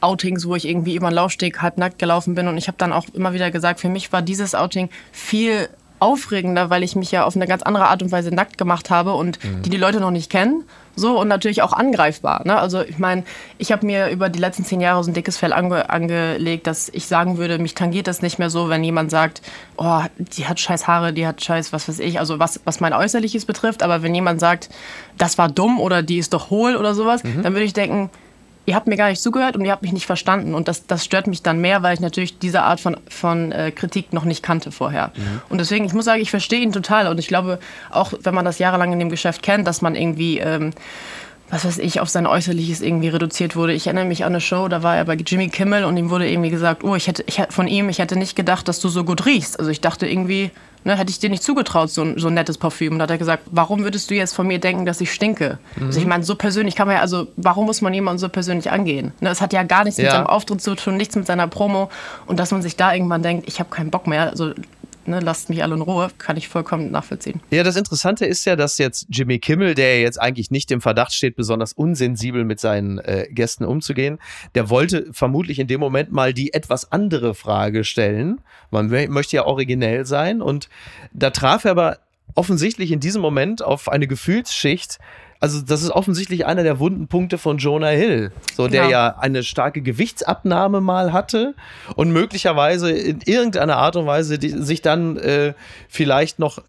[0.00, 2.48] Outings, wo ich irgendwie über den Laufsteg halbnackt gelaufen bin.
[2.48, 6.68] Und ich habe dann auch immer wieder gesagt, für mich war dieses Outing viel aufregender,
[6.70, 9.42] weil ich mich ja auf eine ganz andere Art und Weise nackt gemacht habe und
[9.42, 9.62] mhm.
[9.62, 10.64] die die Leute noch nicht kennen.
[10.96, 12.42] So und natürlich auch angreifbar.
[12.44, 12.58] Ne?
[12.58, 13.24] Also ich meine,
[13.58, 16.88] ich habe mir über die letzten zehn Jahre so ein dickes Fell ange angelegt, dass
[16.88, 19.42] ich sagen würde, mich tangiert das nicht mehr so, wenn jemand sagt,
[19.76, 22.94] oh, die hat scheiß Haare, die hat scheiß was weiß ich, also was, was mein
[22.94, 23.82] Äußerliches betrifft.
[23.82, 24.70] Aber wenn jemand sagt,
[25.18, 27.42] das war dumm oder die ist doch hohl oder sowas, mhm.
[27.42, 28.10] dann würde ich denken,
[28.66, 30.54] ihr habt mir gar nicht zugehört und ihr habt mich nicht verstanden.
[30.54, 33.70] Und das, das stört mich dann mehr, weil ich natürlich diese Art von, von äh,
[33.70, 35.12] Kritik noch nicht kannte vorher.
[35.16, 35.40] Mhm.
[35.48, 37.08] Und deswegen, ich muss sagen, ich verstehe ihn total.
[37.08, 37.58] Und ich glaube,
[37.90, 40.38] auch wenn man das jahrelang in dem Geschäft kennt, dass man irgendwie...
[40.38, 40.72] Ähm,
[41.48, 43.72] was weiß ich, auf sein Äußerliches irgendwie reduziert wurde.
[43.72, 46.28] Ich erinnere mich an eine Show, da war er bei Jimmy Kimmel und ihm wurde
[46.28, 48.88] irgendwie gesagt, oh, ich hätte, ich hätte von ihm, ich hätte nicht gedacht, dass du
[48.88, 49.58] so gut riechst.
[49.58, 50.50] Also ich dachte irgendwie,
[50.86, 52.92] ne, hätte ich dir nicht zugetraut, so ein, so ein nettes Parfüm.
[52.92, 55.58] Und da hat er gesagt, warum würdest du jetzt von mir denken, dass ich stinke?
[55.74, 55.86] Mhm.
[55.86, 58.70] Also ich meine, so persönlich kann man ja, also warum muss man jemanden so persönlich
[58.70, 59.12] angehen?
[59.20, 60.04] Ne, das hat ja gar nichts ja.
[60.04, 61.90] mit seinem Auftritt zu tun, nichts mit seiner Promo.
[62.26, 64.52] Und dass man sich da irgendwann denkt, ich habe keinen Bock mehr, also
[65.06, 67.40] ne, lasst mich alle in Ruhe, kann ich vollkommen nachvollziehen.
[67.50, 71.12] Ja, das Interessante ist ja, dass jetzt Jimmy Kimmel, der jetzt eigentlich nicht im Verdacht
[71.12, 74.18] steht, besonders unsensibel mit seinen äh, Gästen umzugehen,
[74.54, 78.40] der wollte vermutlich in dem Moment mal die etwas andere Frage stellen.
[78.70, 80.68] Man möchte ja originell sein und
[81.12, 81.98] da traf er aber
[82.34, 84.98] offensichtlich in diesem Moment auf eine Gefühlsschicht,
[85.40, 88.90] also das ist offensichtlich einer der wunden Punkte von Jonah Hill, so der ja.
[88.90, 91.54] ja eine starke Gewichtsabnahme mal hatte
[91.94, 95.54] und möglicherweise in irgendeiner Art und Weise die, sich dann äh,
[95.88, 96.62] vielleicht noch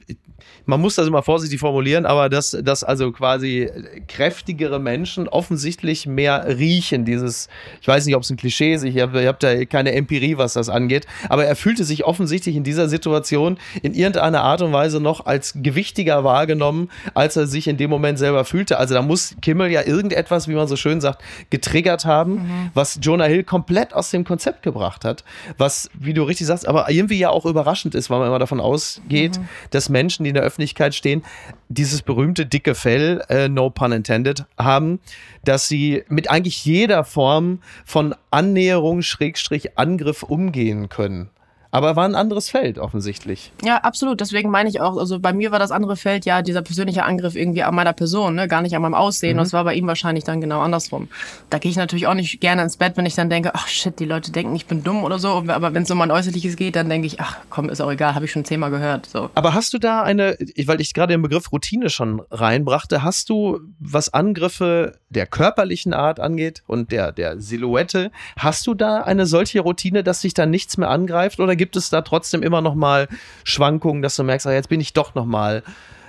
[0.67, 3.69] man muss das immer vorsichtig formulieren, aber dass, dass also quasi
[4.07, 7.05] kräftigere Menschen offensichtlich mehr riechen.
[7.05, 7.47] Dieses,
[7.81, 10.53] ich weiß nicht, ob es ein Klischee ist, ich habe hab da keine Empirie, was
[10.53, 14.99] das angeht, aber er fühlte sich offensichtlich in dieser Situation in irgendeiner Art und Weise
[14.99, 18.77] noch als gewichtiger wahrgenommen, als er sich in dem Moment selber fühlte.
[18.77, 22.71] Also da muss Kimmel ja irgendetwas, wie man so schön sagt, getriggert haben, mhm.
[22.73, 25.23] was Jonah Hill komplett aus dem Konzept gebracht hat.
[25.57, 28.59] Was, wie du richtig sagst, aber irgendwie ja auch überraschend ist, weil man immer davon
[28.59, 29.47] ausgeht, mhm.
[29.71, 30.56] dass Menschen, die in der Öffentlichkeit
[30.95, 31.23] stehen,
[31.69, 34.99] dieses berühmte dicke Fell, äh, no pun intended, haben,
[35.43, 41.29] dass sie mit eigentlich jeder Form von Annäherung, Schrägstrich, Angriff umgehen können.
[41.71, 43.51] Aber war ein anderes Feld offensichtlich.
[43.63, 44.21] Ja, absolut.
[44.21, 47.35] Deswegen meine ich auch, also bei mir war das andere Feld ja dieser persönliche Angriff
[47.35, 48.47] irgendwie an meiner Person, ne?
[48.47, 49.35] gar nicht an meinem Aussehen.
[49.35, 49.39] Mhm.
[49.39, 51.09] Das war bei ihm wahrscheinlich dann genau andersrum.
[51.49, 53.99] Da gehe ich natürlich auch nicht gerne ins Bett, wenn ich dann denke, ach shit,
[53.99, 55.43] die Leute denken, ich bin dumm oder so.
[55.47, 58.15] Aber wenn es um mein Äußerliches geht, dann denke ich, ach komm, ist auch egal,
[58.15, 59.05] habe ich schon zehnmal gehört.
[59.07, 59.29] So.
[59.35, 63.59] Aber hast du da eine, weil ich gerade den Begriff Routine schon reinbrachte, hast du,
[63.79, 69.59] was Angriffe der körperlichen Art angeht und der, der Silhouette, hast du da eine solche
[69.59, 73.07] Routine, dass sich da nichts mehr angreift oder gibt es da trotzdem immer noch mal
[73.43, 75.63] Schwankungen, dass du merkst, ah, jetzt bin ich doch noch mal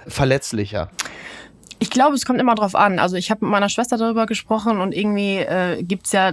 [0.06, 0.90] verletzlicher?
[1.78, 2.98] Ich glaube, es kommt immer drauf an.
[2.98, 6.32] Also ich habe mit meiner Schwester darüber gesprochen und irgendwie äh, gibt es ja,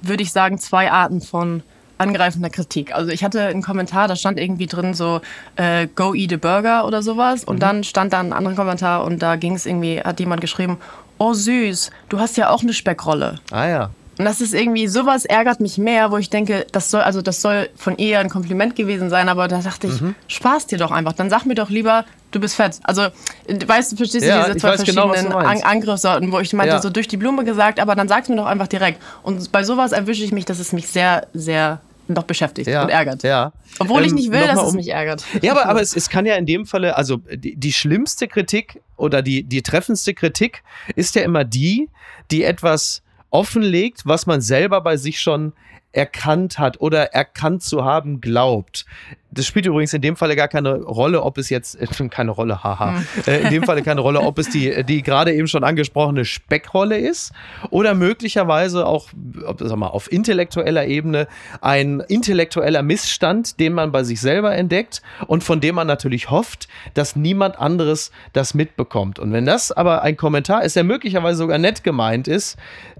[0.00, 1.62] würde ich sagen, zwei Arten von
[1.98, 2.94] angreifender Kritik.
[2.94, 5.20] Also ich hatte einen Kommentar, da stand irgendwie drin so
[5.56, 7.60] äh, Go eat a burger oder sowas und mhm.
[7.60, 10.78] dann stand da ein anderer Kommentar und da ging es irgendwie, hat jemand geschrieben,
[11.18, 13.40] oh süß, du hast ja auch eine Speckrolle.
[13.50, 13.90] Ah ja.
[14.18, 17.42] Und das ist irgendwie, sowas ärgert mich mehr, wo ich denke, das soll, also das
[17.42, 20.14] soll von ihr ein Kompliment gewesen sein, aber da dachte ich, Mhm.
[20.28, 21.12] spaß dir doch einfach.
[21.12, 22.80] Dann sag mir doch lieber, du bist fett.
[22.84, 23.08] Also,
[23.48, 25.62] weißt du, verstehst Ja, du diese ich zwei weiß genau, verschiedenen An.
[25.62, 26.82] Angriffssorten, wo ich meinte, Ja.
[26.82, 29.02] so durch die Blume gesagt, aber dann sag's mir doch einfach direkt.
[29.22, 32.88] Und bei sowas erwische ich mich, dass es mich sehr, sehr noch beschäftigt Ja, und
[32.90, 33.22] ärgert.
[33.24, 33.52] ja.
[33.80, 35.24] Obwohl ich Ähm, nicht will, dass mal es um- mich ärgert.
[35.42, 38.80] Ja, aber, aber es, es kann ja in dem Falle, also die, die schlimmste Kritik
[38.96, 40.62] oder die, die treffendste Kritik
[40.94, 41.90] ist ja immer die,
[42.30, 45.52] die etwas offenlegt, was man selber bei sich schon
[45.96, 48.84] erkannt hat oder erkannt zu haben glaubt.
[49.30, 52.62] Das spielt übrigens in dem Falle gar keine Rolle, ob es jetzt, äh, keine Rolle,
[52.62, 56.24] haha, äh, in dem Falle keine Rolle, ob es die, die gerade eben schon angesprochene
[56.24, 57.32] Speckrolle ist
[57.70, 59.08] oder möglicherweise auch,
[59.46, 61.28] ob, sag mal, auf intellektueller Ebene
[61.62, 66.68] ein intellektueller Missstand, den man bei sich selber entdeckt und von dem man natürlich hofft,
[66.92, 69.18] dass niemand anderes das mitbekommt.
[69.18, 72.56] Und wenn das aber ein Kommentar ist, der möglicherweise sogar nett gemeint ist,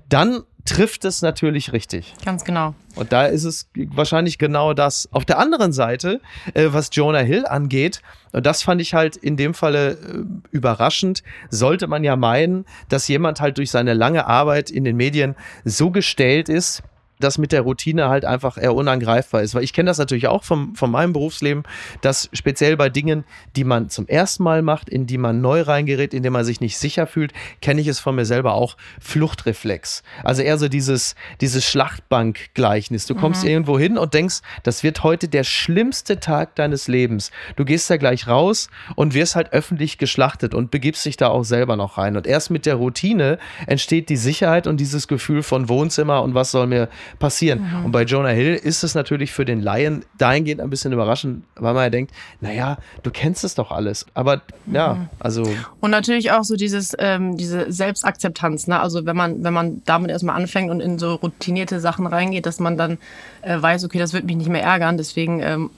[0.09, 2.15] dann trifft es natürlich richtig.
[2.25, 2.75] Ganz genau.
[2.97, 5.09] Und da ist es wahrscheinlich genau das.
[5.13, 6.21] Auf der anderen Seite,
[6.55, 11.23] äh, was Jonah Hill angeht, und das fand ich halt in dem Falle äh, überraschend,
[11.51, 15.91] sollte man ja meinen, dass jemand halt durch seine lange Arbeit in den Medien so
[15.91, 16.83] gestellt ist,
[17.19, 19.55] dass mit der Routine halt einfach eher unangreifbar ist.
[19.55, 21.65] Weil ich kenne das natürlich auch vom, von meinem Berufsleben,
[22.03, 23.25] dass speziell bei Dingen,
[23.57, 26.61] die man zum ersten Mal macht, in die man neu reingerät, in denen man sich
[26.61, 30.03] nicht sicher fühlt, kenne ich es von mir selber auch, Fluchtreflex.
[30.25, 33.07] Also eher so dieses, dieses Schlachtbank-Gleichnis.
[33.07, 37.31] Du kommst irgendwo hin und denkst, das wird heute der schlimmste Tag deines Lebens.
[37.57, 41.45] Du gehst da gleich raus und wirst halt öffentlich geschlachtet und begibst dich da auch
[41.45, 42.17] selber noch rein.
[42.17, 46.51] Und erst mit der Routine entsteht die Sicherheit und dieses Gefühl von Wohnzimmer und was
[46.51, 47.61] soll mir passieren.
[47.85, 51.75] Und bei Jonah Hill ist es natürlich für den Laien dahingehend ein bisschen überraschend, weil
[51.75, 54.07] man ja denkt, naja, du kennst es doch alles.
[54.15, 55.45] Aber ja, also
[55.81, 58.81] Und natürlich auch so dieses, ähm, diese Selbstakzeptanz, ne?
[58.81, 62.61] Also wenn man, wenn man damit erstmal anfängt und in so routinierte Sachen reingeht, dass
[62.61, 62.99] man dann
[63.43, 64.97] äh, weiß, okay, das wird mich nicht mehr ärgern.
[64.97, 65.71] Deswegen ähm,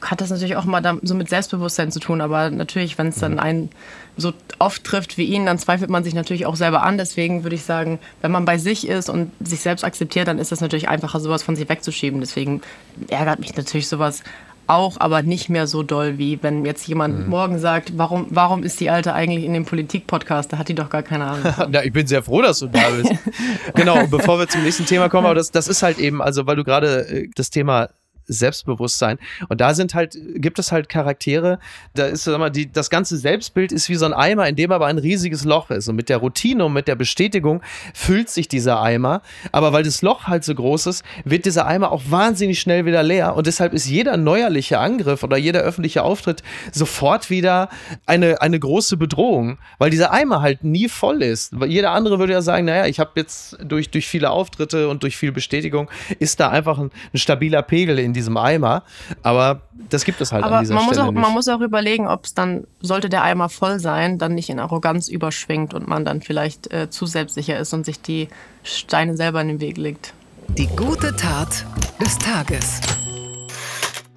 [0.00, 2.20] hat das natürlich auch mal so mit Selbstbewusstsein zu tun.
[2.20, 3.70] Aber natürlich, wenn es dann einen
[4.16, 6.98] so oft trifft wie ihn, dann zweifelt man sich natürlich auch selber an.
[6.98, 10.52] Deswegen würde ich sagen, wenn man bei sich ist und sich selbst akzeptiert, dann ist
[10.52, 12.20] das natürlich einfacher, sowas von sich wegzuschieben.
[12.20, 12.60] Deswegen
[13.08, 14.22] ärgert mich natürlich sowas
[14.70, 18.78] auch, aber nicht mehr so doll, wie wenn jetzt jemand morgen sagt, warum, warum ist
[18.78, 20.52] die Alte eigentlich in dem Politik-Podcast?
[20.52, 21.72] Da hat die doch gar keine Ahnung.
[21.72, 23.12] Ja, ich bin sehr froh, dass du da bist.
[23.74, 26.56] genau, bevor wir zum nächsten Thema kommen, aber das, das ist halt eben, also weil
[26.56, 27.88] du gerade äh, das Thema
[28.30, 29.18] Selbstbewusstsein.
[29.48, 31.58] Und da sind halt, gibt es halt Charaktere,
[31.94, 34.72] da ist, sag mal, die, das ganze Selbstbild ist wie so ein Eimer, in dem
[34.72, 35.88] aber ein riesiges Loch ist.
[35.88, 37.62] Und mit der Routine und mit der Bestätigung
[37.94, 41.92] füllt sich dieser Eimer, aber weil das Loch halt so groß ist, wird dieser Eimer
[41.92, 43.36] auch wahnsinnig schnell wieder leer.
[43.36, 47.68] Und deshalb ist jeder neuerliche Angriff oder jeder öffentliche Auftritt sofort wieder
[48.06, 51.58] eine, eine große Bedrohung, weil dieser Eimer halt nie voll ist.
[51.58, 55.02] Weil jeder andere würde ja sagen, naja, ich habe jetzt durch, durch viele Auftritte und
[55.02, 58.82] durch viel Bestätigung ist da einfach ein, ein stabiler Pegel in diesem Eimer.
[59.22, 61.22] Aber das gibt es halt an Aber dieser man muss, Stelle auch, nicht.
[61.22, 64.60] man muss auch überlegen, ob es dann, sollte der Eimer voll sein, dann nicht in
[64.60, 68.28] Arroganz überschwingt und man dann vielleicht äh, zu selbstsicher ist und sich die
[68.62, 70.12] Steine selber in den Weg legt.
[70.58, 71.64] Die gute Tat
[72.00, 72.80] des Tages.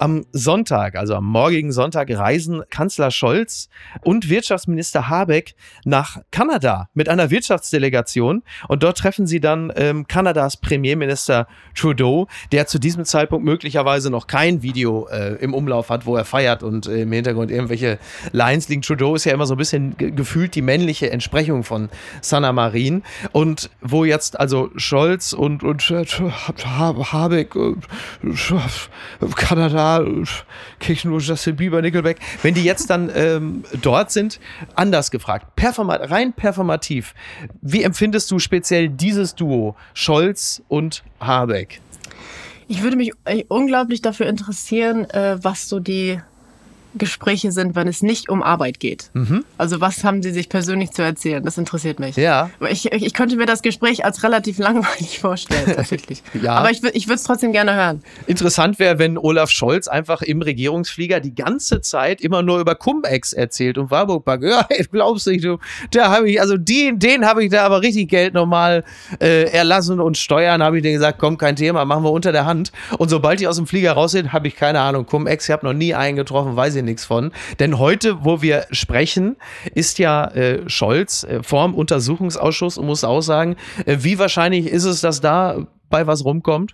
[0.04, 3.70] Am Sonntag, also am morgigen Sonntag, reisen Kanzler Scholz
[4.02, 8.44] und Wirtschaftsminister Habeck nach Kanada mit einer Wirtschaftsdelegation.
[8.68, 14.28] Und dort treffen sie dann ähm, Kanadas Premierminister Trudeau, der zu diesem Zeitpunkt möglicherweise noch
[14.28, 17.98] kein Video äh, im Umlauf hat, wo er feiert und äh, im Hintergrund irgendwelche
[18.34, 18.82] Lines liegen.
[18.82, 21.88] Trudeau ist ja immer so ein bisschen ge gefühlt die männliche Entsprechung von
[22.20, 23.04] Sanna Marin.
[23.32, 27.76] Und wo jetzt also Scholz und, und Habeck, äh,
[30.00, 30.24] Kanada,
[30.80, 34.40] Kirchen Justin Bieber, Nickelback, wenn die jetzt dann ähm, dort sind,
[34.76, 37.14] anders gefragt, Performa rein performativ,
[37.62, 41.82] wie empfindest du speziell dieses Duo, Scholz und Habeck?
[42.68, 46.20] Ich würde mich äh, unglaublich dafür interessieren, äh, was so die
[46.96, 49.10] Gespräche sind, wenn es nicht um Arbeit geht.
[49.58, 51.44] Also was haben sie sich persönlich zu erzählen?
[51.44, 52.16] Das interessiert mich.
[52.16, 52.50] Ja.
[52.70, 56.24] Ich, ich könnte mir das Gespräch als relativ langweilig vorstellen, tatsächlich.
[56.42, 56.56] Ja.
[56.56, 58.04] Aber ich, ich würde es trotzdem gerne hören.
[58.28, 63.34] Interessant wäre, wenn Olaf Scholz einfach im Regierungsflieger die ganze Zeit immer nur über Cum-Ex
[63.34, 64.44] erzählt und Warburg Bank.
[64.54, 65.58] Ja, glaubst du nicht, du,
[65.92, 68.84] da habe ich, also den, den habe ich da aber richtig Geld nochmal
[69.20, 72.46] äh, erlassen und Steuern, habe ich denen gesagt, komm, kein Thema, machen wir unter der
[72.46, 72.72] Hand.
[72.98, 75.66] Und sobald die aus dem Flieger raus sind, habe ich keine Ahnung, Cum-Ex, ich habe
[75.66, 77.32] noch nie einen getroffen, weiß ich nichts von.
[77.60, 79.38] Denn heute, wo wir sprechen,
[79.74, 84.86] ist ja äh, Scholz äh, vorm Untersuchungsausschuss und muss auch sagen, äh, wie wahrscheinlich ist
[84.86, 86.74] es, dass da bei was rumkommt?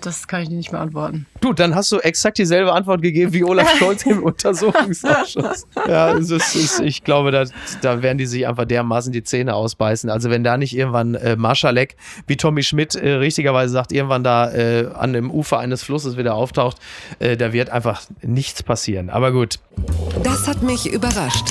[0.00, 1.26] Das kann ich dir nicht beantworten.
[1.40, 5.66] Du, dann hast du exakt dieselbe Antwort gegeben wie Olaf Scholz im Untersuchungsausschuss.
[5.88, 7.44] Ja, es ist, es, ich glaube, da,
[7.80, 10.10] da werden die sich einfach dermaßen die Zähne ausbeißen.
[10.10, 14.52] Also wenn da nicht irgendwann äh, Marschalek, wie Tommy Schmidt äh, richtigerweise sagt, irgendwann da
[14.52, 16.76] äh, an dem Ufer eines Flusses wieder auftaucht,
[17.18, 19.08] äh, da wird einfach nichts passieren.
[19.08, 19.58] Aber gut.
[20.22, 21.46] Das hat mich überrascht.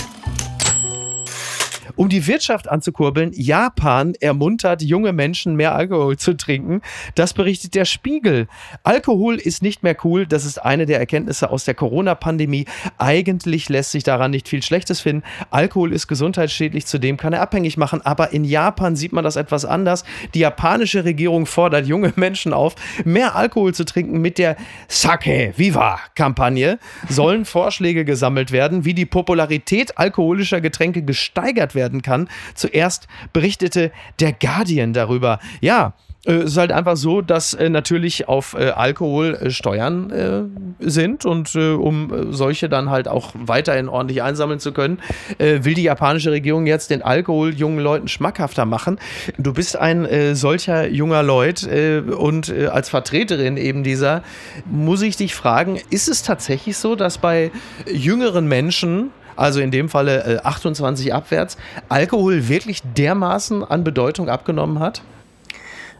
[1.95, 6.81] Um die Wirtschaft anzukurbeln, Japan ermuntert junge Menschen, mehr Alkohol zu trinken.
[7.13, 8.47] Das berichtet der Spiegel.
[8.81, 10.25] Alkohol ist nicht mehr cool.
[10.25, 12.65] Das ist eine der Erkenntnisse aus der Corona-Pandemie.
[12.97, 15.23] Eigentlich lässt sich daran nicht viel Schlechtes finden.
[15.51, 18.01] Alkohol ist gesundheitsschädlich, zudem kann er abhängig machen.
[18.01, 20.03] Aber in Japan sieht man das etwas anders.
[20.33, 22.73] Die japanische Regierung fordert junge Menschen auf,
[23.05, 24.19] mehr Alkohol zu trinken.
[24.19, 24.55] Mit der
[24.87, 32.29] Sake Viva-Kampagne sollen Vorschläge gesammelt werden, wie die Popularität alkoholischer Getränke gesteigert werden werden kann.
[32.55, 35.39] Zuerst berichtete der Guardian darüber.
[35.59, 35.93] Ja,
[36.25, 41.55] äh, es ist halt einfach so, dass äh, natürlich auf äh, Alkohol Steuern sind und
[41.55, 44.99] um solche dann halt auch weiterhin ordentlich einsammeln zu können,
[45.37, 48.99] will die japanische Regierung jetzt den Alkohol jungen Leuten schmackhafter machen.
[49.37, 54.23] Du bist ein solcher junger Leut und als Vertreterin eben dieser
[54.65, 57.51] muss ich dich fragen, ist es tatsächlich so, dass bei
[57.91, 61.57] jüngeren Menschen also in dem Falle äh, 28 abwärts,
[61.89, 65.01] Alkohol wirklich dermaßen an Bedeutung abgenommen hat?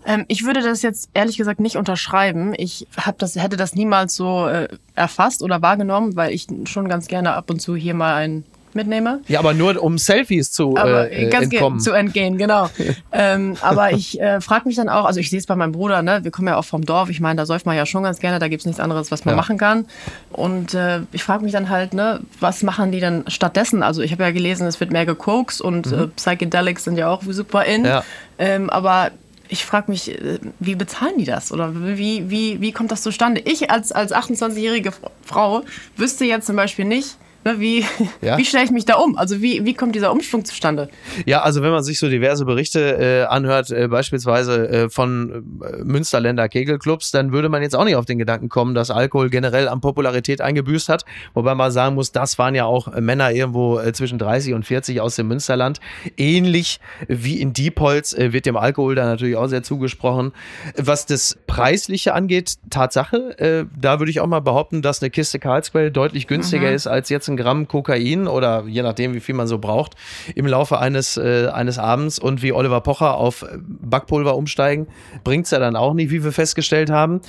[0.05, 2.53] Ähm, ich würde das jetzt ehrlich gesagt nicht unterschreiben.
[2.57, 7.07] Ich hab das, hätte das niemals so äh, erfasst oder wahrgenommen, weil ich schon ganz
[7.07, 8.43] gerne ab und zu hier mal ein
[8.75, 9.21] mitnehme.
[9.27, 11.79] Ja, aber nur um Selfies zu aber äh, ganz entkommen.
[11.79, 12.69] Zu entgehen, genau.
[13.11, 16.01] ähm, aber ich äh, frage mich dann auch, also ich sehe es bei meinem Bruder,
[16.01, 16.23] ne?
[16.23, 18.39] wir kommen ja auch vom Dorf, ich meine, da säuft man ja schon ganz gerne,
[18.39, 19.37] da gibt's nichts anderes, was man ja.
[19.37, 19.85] machen kann.
[20.31, 23.83] Und äh, ich frage mich dann halt, ne, was machen die dann stattdessen?
[23.83, 25.99] Also ich habe ja gelesen, es wird mehr gekokst und mhm.
[25.99, 27.85] äh, Psychedelics sind ja auch super in.
[27.85, 28.03] Ja.
[28.37, 29.11] Ähm, aber
[29.53, 31.51] ich frage mich, äh, wie bezahlen die das?
[31.51, 33.41] Oder wie, wie, wie kommt das zustande?
[33.41, 34.91] Ich als, als 28-jährige
[35.23, 35.63] Frau
[35.95, 37.85] wüsste jetzt zum Beispiel nicht, Ne, wie
[38.21, 38.37] ja?
[38.37, 39.17] wie stelle ich mich da um?
[39.17, 40.89] Also wie, wie kommt dieser Umschwung zustande?
[41.25, 45.83] Ja, also wenn man sich so diverse Berichte äh, anhört, äh, beispielsweise äh, von äh,
[45.83, 49.67] Münsterländer Kegelclubs, dann würde man jetzt auch nicht auf den Gedanken kommen, dass Alkohol generell
[49.67, 51.05] an Popularität eingebüßt hat.
[51.33, 55.01] Wobei man sagen muss, das waren ja auch Männer irgendwo äh, zwischen 30 und 40
[55.01, 55.79] aus dem Münsterland.
[56.17, 60.31] Ähnlich wie in Diepholz äh, wird dem Alkohol da natürlich auch sehr zugesprochen.
[60.77, 65.39] Was das Preisliche angeht, Tatsache, äh, da würde ich auch mal behaupten, dass eine Kiste
[65.39, 66.75] Carlsberg deutlich günstiger mhm.
[66.75, 69.95] ist als jetzt ein 15 Gramm Kokain oder je nachdem, wie viel man so braucht,
[70.35, 74.87] im Laufe eines, äh, eines Abends und wie Oliver Pocher auf Backpulver umsteigen,
[75.23, 77.21] bringt es ja dann auch nicht, wie wir festgestellt haben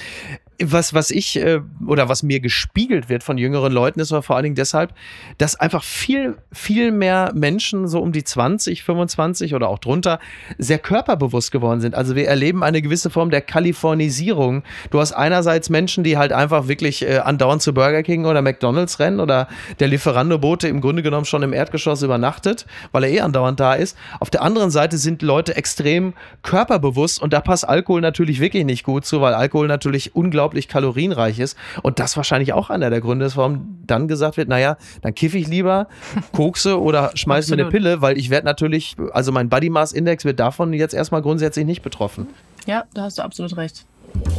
[0.63, 4.37] was, was ich äh, oder was mir gespiegelt wird von jüngeren Leuten, ist aber vor
[4.37, 4.95] allen Dingen deshalb,
[5.39, 10.21] dass einfach viel, viel mehr Menschen so um die 20, 25 oder auch drunter
[10.59, 11.95] sehr körperbewusst geworden sind.
[11.95, 14.63] Also wir erleben eine gewisse Form der Kalifornisierung.
[14.91, 19.01] Du hast einerseits Menschen, die halt einfach wirklich äh, andauernd zu Burger King oder McDonalds
[19.01, 19.49] rennen oder
[19.81, 23.97] der Lieferando-Bote im Grunde genommen schon im Erdgeschoss übernachtet, weil er eh andauernd da ist.
[24.21, 28.85] Auf der anderen Seite sind Leute extrem körperbewusst und da passt Alkohol natürlich wirklich nicht
[28.85, 31.57] gut zu, weil Alkohol natürlich unglaublich unglaublich kalorienreich ist.
[31.83, 35.39] Und das wahrscheinlich auch einer der Gründe ist, warum dann gesagt wird, naja, dann kiffe
[35.39, 35.89] ich lieber,
[36.33, 40.25] kokse oder schmeiße mir eine Pille, weil ich werde natürlich, also mein Body Mass Index
[40.25, 42.27] wird davon jetzt erstmal grundsätzlich nicht betroffen.
[42.67, 43.87] Ja, da hast du absolut recht.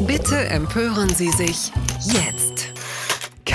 [0.07, 1.71] Bitte empören Sie sich
[2.03, 2.54] jetzt.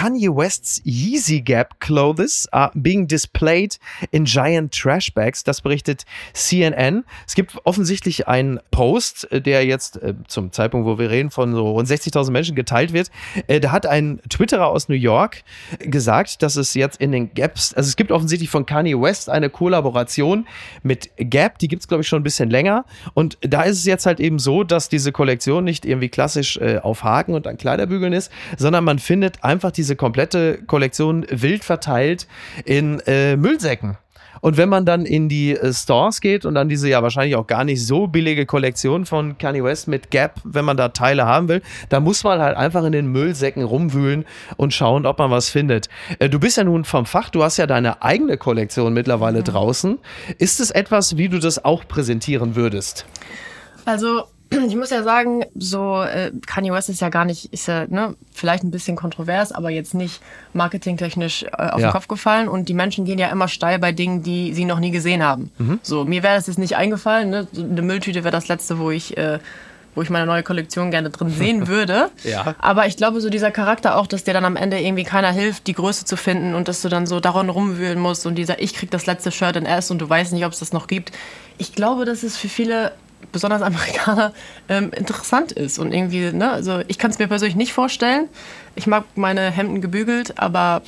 [0.00, 3.76] Kanye West's Yeezy Gap clothes are being displayed
[4.12, 5.44] in giant trash bags.
[5.44, 7.04] Das berichtet CNN.
[7.26, 11.72] Es gibt offensichtlich einen Post, der jetzt äh, zum Zeitpunkt, wo wir reden, von so
[11.72, 13.10] rund 60.000 Menschen geteilt wird.
[13.46, 15.42] Äh, da hat ein Twitterer aus New York
[15.80, 19.50] gesagt, dass es jetzt in den Gaps, also es gibt offensichtlich von Kanye West eine
[19.50, 20.46] Kollaboration
[20.82, 22.86] mit Gap, die gibt es glaube ich schon ein bisschen länger.
[23.12, 26.78] Und da ist es jetzt halt eben so, dass diese Kollektion nicht irgendwie klassisch äh,
[26.78, 31.64] auf Haken und an Kleiderbügeln ist, sondern man findet einfach diese diese komplette Kollektion wild
[31.64, 32.28] verteilt
[32.64, 33.98] in äh, Müllsäcken.
[34.40, 37.48] Und wenn man dann in die äh, Stores geht und dann diese ja wahrscheinlich auch
[37.48, 41.48] gar nicht so billige Kollektion von Kanye West mit Gap, wenn man da Teile haben
[41.48, 44.24] will, da muss man halt einfach in den Müllsäcken rumwühlen
[44.56, 45.88] und schauen, ob man was findet.
[46.20, 49.44] Äh, du bist ja nun vom Fach, du hast ja deine eigene Kollektion mittlerweile mhm.
[49.44, 49.98] draußen.
[50.38, 53.06] Ist es etwas, wie du das auch präsentieren würdest?
[53.86, 57.86] Also ich muss ja sagen, so äh, Kanye West ist ja gar nicht, ist ja
[57.86, 60.20] ne, vielleicht ein bisschen kontrovers, aber jetzt nicht
[60.54, 61.88] marketingtechnisch äh, auf ja.
[61.88, 62.48] den Kopf gefallen.
[62.48, 65.50] Und die Menschen gehen ja immer steil bei Dingen, die sie noch nie gesehen haben.
[65.58, 65.80] Mhm.
[65.82, 67.30] So mir wäre das jetzt nicht eingefallen.
[67.30, 67.46] Ne?
[67.54, 69.38] Eine Mülltüte wäre das letzte, wo ich äh,
[69.94, 72.10] wo ich meine neue Kollektion gerne drin sehen würde.
[72.24, 72.54] ja.
[72.58, 75.66] Aber ich glaube, so dieser Charakter auch, dass dir dann am Ende irgendwie keiner hilft,
[75.66, 78.74] die Größe zu finden und dass du dann so daran rumwühlen musst und dieser, ich
[78.74, 81.12] krieg das letzte Shirt in S und du weißt nicht, ob es das noch gibt.
[81.58, 82.92] Ich glaube, das ist für viele
[83.32, 84.32] besonders Amerikaner,
[84.68, 85.78] ähm, interessant ist.
[85.78, 88.28] Und irgendwie, ne, also ich kann es mir persönlich nicht vorstellen.
[88.76, 90.82] Ich mag meine Hemden gebügelt, aber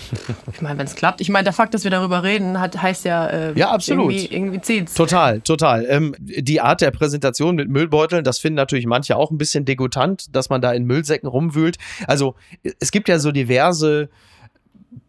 [0.53, 1.21] ich meine, wenn es klappt.
[1.21, 4.12] Ich meine, der Fakt, dass wir darüber reden, hat, heißt ja, äh, ja absolut.
[4.12, 4.95] irgendwie, irgendwie zieht's.
[4.95, 5.87] Total, total.
[5.88, 10.35] Ähm, die Art der Präsentation mit Müllbeuteln, das finden natürlich manche auch ein bisschen degutant,
[10.35, 11.77] dass man da in Müllsäcken rumwühlt.
[12.07, 12.35] Also
[12.81, 14.09] es gibt ja so diverse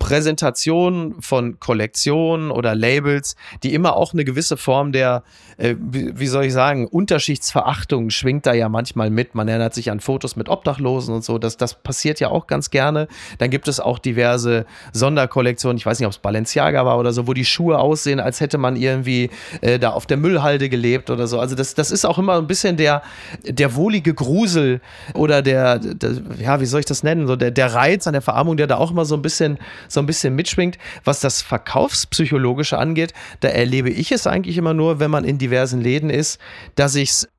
[0.03, 5.23] Präsentation von Kollektionen oder Labels, die immer auch eine gewisse Form der,
[5.55, 9.33] äh, wie soll ich sagen, Unterschichtsverachtung schwingt da ja manchmal mit.
[9.33, 11.37] Man erinnert sich an Fotos mit Obdachlosen und so.
[11.37, 13.07] Das, das passiert ja auch ganz gerne.
[13.37, 15.77] Dann gibt es auch diverse Sonderkollektionen.
[15.77, 18.57] Ich weiß nicht, ob es Balenciaga war oder so, wo die Schuhe aussehen, als hätte
[18.57, 19.29] man irgendwie
[19.61, 21.39] äh, da auf der Müllhalde gelebt oder so.
[21.39, 23.03] Also das, das ist auch immer ein bisschen der,
[23.45, 24.81] der wohlige Grusel
[25.13, 27.25] oder der, der ja, wie soll ich das nennen?
[27.25, 29.59] So der, der Reiz an der Verarmung, der da auch immer so ein bisschen
[29.93, 30.77] so ein bisschen mitschwingt.
[31.03, 35.81] Was das Verkaufspsychologische angeht, da erlebe ich es eigentlich immer nur, wenn man in diversen
[35.81, 36.39] Läden ist,
[36.75, 37.29] dass ich es,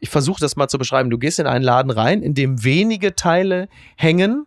[0.00, 3.14] ich versuche das mal zu beschreiben, du gehst in einen Laden rein, in dem wenige
[3.14, 4.46] Teile hängen,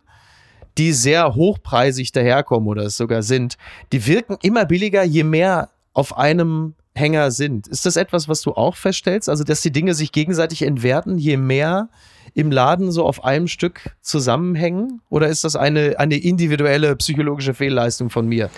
[0.78, 3.56] die sehr hochpreisig daherkommen oder es sogar sind,
[3.92, 7.68] die wirken immer billiger, je mehr auf einem Hänger sind.
[7.68, 9.28] Ist das etwas, was du auch feststellst?
[9.28, 11.88] Also, dass die Dinge sich gegenseitig entwerten, je mehr
[12.34, 15.00] im Laden so auf einem Stück zusammenhängen?
[15.08, 18.50] Oder ist das eine, eine individuelle psychologische Fehlleistung von mir?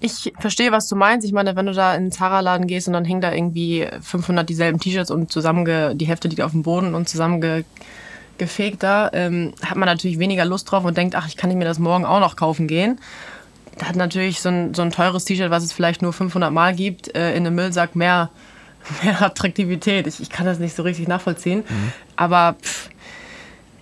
[0.00, 1.26] Ich verstehe, was du meinst.
[1.26, 4.48] Ich meine, wenn du da in den Zara-Laden gehst und dann hängen da irgendwie 500
[4.48, 7.66] dieselben T-Shirts und zusammenge, die Hälfte liegt auf dem Boden und zusammengefegt
[8.82, 11.78] da, ähm, hat man natürlich weniger Lust drauf und denkt, ach, ich kann mir das
[11.78, 12.98] morgen auch noch kaufen gehen.
[13.80, 16.74] Da hat natürlich so ein, so ein teures T-Shirt, was es vielleicht nur 500 Mal
[16.74, 18.28] gibt, äh, in einem Müllsack mehr,
[19.02, 20.06] mehr Attraktivität.
[20.06, 21.64] Ich, ich kann das nicht so richtig nachvollziehen.
[21.66, 21.92] Mhm.
[22.14, 22.90] Aber pff,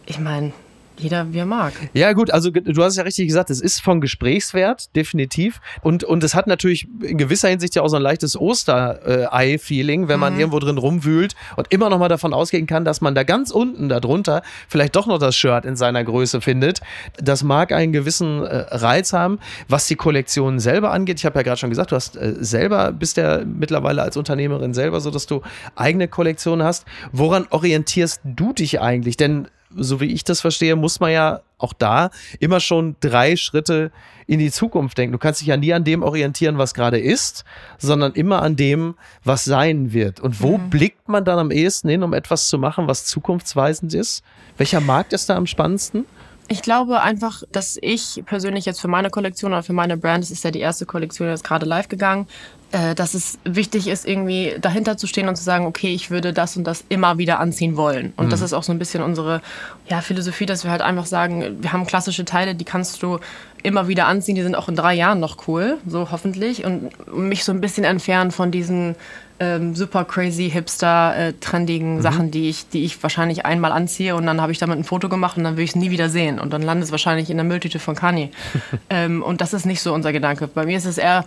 [0.07, 0.53] ich meine,
[0.99, 1.73] jeder wie er mag.
[1.93, 5.61] Ja, gut, also du hast es ja richtig gesagt, es ist von Gesprächswert, definitiv.
[5.83, 10.21] Und, und es hat natürlich in gewisser Hinsicht ja auch so ein leichtes Osterei-Feeling, wenn
[10.21, 10.41] man mhm.
[10.41, 13.89] irgendwo drin rumwühlt und immer noch mal davon ausgehen kann, dass man da ganz unten
[13.89, 16.81] darunter vielleicht doch noch das Shirt in seiner Größe findet.
[17.17, 19.39] Das mag einen gewissen äh, Reiz haben.
[19.69, 22.93] Was die Kollektion selber angeht, ich habe ja gerade schon gesagt, du hast äh, selber,
[22.93, 25.43] bist ja mittlerweile als Unternehmerin selber so, dass du
[25.77, 26.85] eigene Kollektionen hast.
[27.13, 29.17] Woran orientierst du dich eigentlich?
[29.17, 33.91] Denn so wie ich das verstehe, muss man ja auch da immer schon drei Schritte
[34.27, 35.13] in die Zukunft denken.
[35.13, 37.45] Du kannst dich ja nie an dem orientieren, was gerade ist,
[37.79, 40.21] sondern immer an dem, was sein wird.
[40.21, 40.71] Und wo mhm.
[40.71, 44.23] blickt man dann am ehesten hin, um etwas zu machen, was zukunftsweisend ist?
[44.57, 46.05] Welcher Markt ist da am spannendsten?
[46.51, 50.31] Ich glaube einfach, dass ich persönlich jetzt für meine Kollektion oder für meine Brand, das
[50.31, 52.27] ist ja die erste Kollektion, die ist gerade live gegangen,
[52.73, 56.33] äh, dass es wichtig ist, irgendwie dahinter zu stehen und zu sagen, okay, ich würde
[56.33, 58.13] das und das immer wieder anziehen wollen.
[58.17, 58.31] Und mhm.
[58.31, 59.41] das ist auch so ein bisschen unsere
[59.89, 63.21] ja, Philosophie, dass wir halt einfach sagen, wir haben klassische Teile, die kannst du
[63.63, 66.65] immer wieder anziehen, die sind auch in drei Jahren noch cool, so hoffentlich.
[66.65, 68.97] Und mich so ein bisschen entfernen von diesen
[69.41, 72.03] ähm, super crazy, hipster, äh, trendigen mhm.
[72.03, 75.09] Sachen, die ich, die ich wahrscheinlich einmal anziehe und dann habe ich damit ein Foto
[75.09, 76.39] gemacht und dann will ich es nie wieder sehen.
[76.39, 78.31] Und dann landet es wahrscheinlich in der Mülltüte von Kanye.
[78.91, 80.49] ähm, und das ist nicht so unser Gedanke.
[80.49, 81.25] Bei mir ist es eher,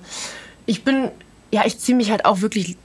[0.66, 1.10] ich bin,
[1.52, 2.78] ja, ich ziehe mich halt auch wirklich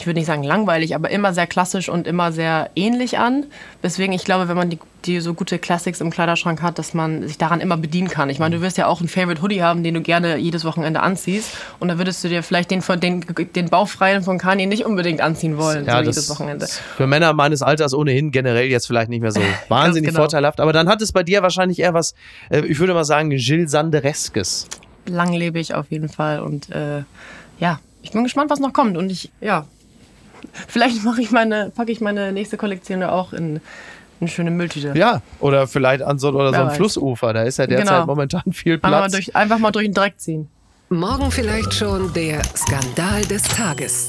[0.00, 3.46] ich würde nicht sagen langweilig, aber immer sehr klassisch und immer sehr ähnlich an.
[3.82, 7.26] Deswegen, ich glaube, wenn man die, die, so gute Classics im Kleiderschrank hat, dass man
[7.26, 8.30] sich daran immer bedienen kann.
[8.30, 11.00] Ich meine, du wirst ja auch einen Favorite Hoodie haben, den du gerne jedes Wochenende
[11.00, 11.50] anziehst.
[11.80, 15.58] Und da würdest du dir vielleicht den, den, den Bauchfreien von Kanye nicht unbedingt anziehen
[15.58, 16.68] wollen, ja, so jedes Wochenende.
[16.96, 20.20] Für Männer meines Alters ohnehin generell jetzt vielleicht nicht mehr so wahnsinnig genau.
[20.20, 20.60] vorteilhaft.
[20.60, 22.14] Aber dann hat es bei dir wahrscheinlich eher was,
[22.50, 24.68] äh, ich würde mal sagen, Gilles Sandereskes.
[25.06, 26.40] Langlebig auf jeden Fall.
[26.40, 27.02] Und äh,
[27.58, 28.96] ja, ich bin gespannt, was noch kommt.
[28.96, 29.66] Und ich, ja,
[30.66, 33.60] Vielleicht mache ich meine, packe ich meine nächste Kollektion ja auch in
[34.20, 34.92] eine schöne Mülltüte.
[34.96, 37.32] Ja, oder vielleicht an so, oder so ein Flussufer.
[37.32, 38.06] Da ist ja derzeit genau.
[38.06, 38.92] momentan viel Platz.
[38.92, 40.48] Einfach mal, durch, einfach mal durch den Dreck ziehen.
[40.90, 44.08] Morgen vielleicht schon der Skandal des Tages.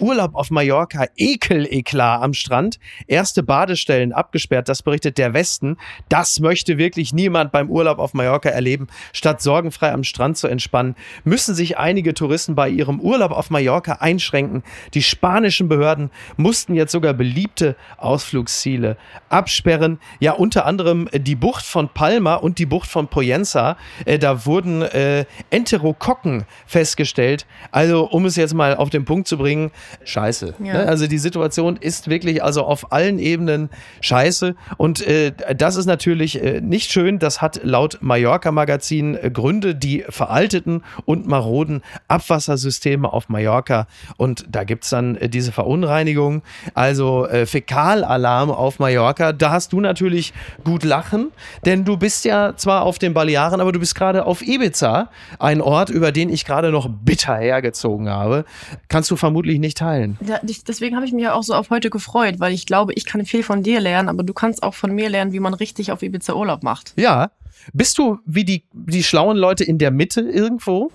[0.00, 5.76] Urlaub auf Mallorca, Ekel-Eklat am Strand, erste Badestellen abgesperrt, das berichtet der Westen.
[6.08, 8.88] Das möchte wirklich niemand beim Urlaub auf Mallorca erleben.
[9.12, 13.94] Statt sorgenfrei am Strand zu entspannen, müssen sich einige Touristen bei ihrem Urlaub auf Mallorca
[13.94, 14.62] einschränken.
[14.94, 18.96] Die spanischen Behörden mussten jetzt sogar beliebte Ausflugsziele
[19.28, 19.98] absperren.
[20.20, 23.76] Ja, unter anderem die Bucht von Palma und die Bucht von Poyensa.
[24.04, 27.46] Äh, da wurden äh, Enterokokken festgestellt.
[27.70, 29.70] Also, um es jetzt mal auf den Punkt zu bringen,
[30.04, 30.54] scheiße.
[30.62, 30.72] Ja.
[30.72, 30.86] Ne?
[30.86, 33.70] Also die Situation ist wirklich also auf allen Ebenen
[34.00, 34.54] scheiße.
[34.76, 37.18] Und äh, das ist natürlich äh, nicht schön.
[37.18, 43.86] Das hat laut Mallorca Magazin äh, Gründe, die veralteten und maroden Abwassersysteme auf Mallorca.
[44.16, 46.42] Und da gibt es dann äh, diese Verunreinigung.
[46.74, 49.32] Also äh, Fäkalalarm auf Mallorca.
[49.32, 50.32] Da hast du natürlich
[50.64, 51.28] gut lachen,
[51.64, 55.60] denn du bist ja zwar auf den Balearen, aber du bist gerade auf Ibiza, ein
[55.60, 58.44] Ort, über den ich gerade noch bitter hergezogen habe.
[58.88, 60.18] Kannst du vermutlich nicht teilen.
[60.26, 63.06] Ja, deswegen habe ich mich ja auch so auf heute gefreut, weil ich glaube, ich
[63.06, 65.92] kann viel von dir lernen, aber du kannst auch von mir lernen, wie man richtig
[65.92, 66.92] auf Ibiza Urlaub macht.
[66.96, 67.30] Ja.
[67.72, 70.90] Bist du wie die, die schlauen Leute in der Mitte irgendwo?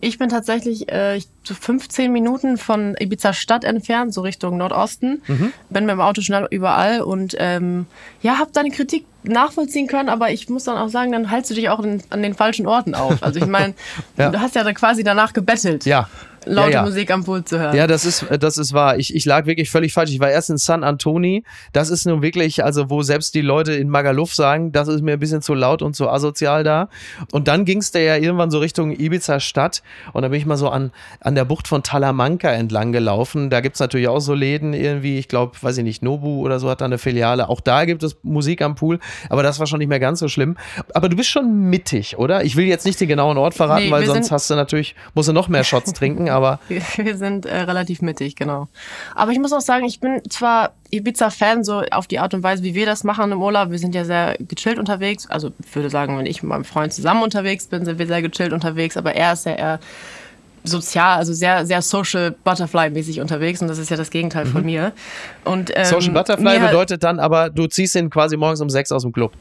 [0.00, 5.22] Ich bin tatsächlich äh, so 15 Minuten von Ibiza Stadt entfernt, so Richtung Nordosten.
[5.26, 7.86] Bin mit dem Auto schnell überall und ähm,
[8.22, 11.54] ja, habe deine Kritik nachvollziehen können, aber ich muss dann auch sagen, dann haltst du
[11.54, 13.22] dich auch in, an den falschen Orten auf.
[13.24, 13.74] Also ich meine,
[14.16, 14.30] Ja.
[14.30, 16.08] du hast ja da quasi danach gebettelt, Ja.
[16.46, 16.82] Laute ja, ja.
[16.82, 17.76] Musik am Pool zu hören.
[17.76, 18.98] Ja, das ist, das ist wahr.
[18.98, 20.12] Ich, ich lag wirklich völlig falsch.
[20.12, 21.44] Ich war erst in San Antoni.
[21.72, 25.14] Das ist nun wirklich, also wo selbst die Leute in Magaluf sagen, das ist mir
[25.14, 26.88] ein bisschen zu laut und zu asozial da.
[27.32, 29.82] Und dann ging es da ja irgendwann so Richtung Ibiza Stadt.
[30.12, 33.50] Und da bin ich mal so an, an der Bucht von Talamanca entlang gelaufen.
[33.50, 35.18] Da gibt's natürlich auch so Läden irgendwie.
[35.18, 37.48] Ich glaube, weiß ich nicht, Nobu oder so hat da eine Filiale.
[37.48, 39.00] Auch da gibt es Musik am Pool.
[39.28, 40.56] Aber das war schon nicht mehr ganz so schlimm.
[40.94, 42.44] Aber du bist schon mittig, oder?
[42.44, 45.28] Ich will jetzt nicht den genauen Ort verraten, Nee, weil sonst hast du natürlich, musst
[45.28, 46.28] du noch mehr Shots trinken.
[46.36, 48.68] Aber Wir, sind äh, relativ mittig, genau.
[49.14, 52.62] Aber ich muss auch sagen, ich bin zwar Ibiza-Fan, so auf die Art und Weise,
[52.62, 53.70] wie wir das machen im Urlaub.
[53.70, 55.26] Wir sind ja sehr gechillt unterwegs.
[55.28, 58.22] Also ich würde sagen, wenn ich mit meinem Freund zusammen unterwegs bin, sind wir sehr
[58.22, 58.96] gechillt unterwegs.
[58.96, 59.80] Aber er ist ja eher
[60.66, 64.92] sozial, also sehr, sehr social Butterfly-mäßig unterwegs und das ist ja das Gegenteil von mir.
[65.44, 65.84] Und, ähm, Mhm.
[65.86, 69.32] Social Butterfly bedeutet dann aber, du ziehst ihn quasi morgens um sechs aus dem Club.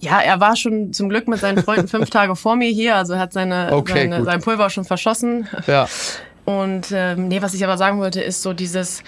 [0.00, 3.12] Ja, er war schon zum Glück mit seinen Freunden fünf Tage vor mir hier, also
[3.12, 5.48] er hat seine, Okay, seine sein Pulver schon verschossen.
[5.66, 5.88] Ja.
[6.44, 9.02] Und ähm, nee, was ich aber sagen wollte, ist so dieses,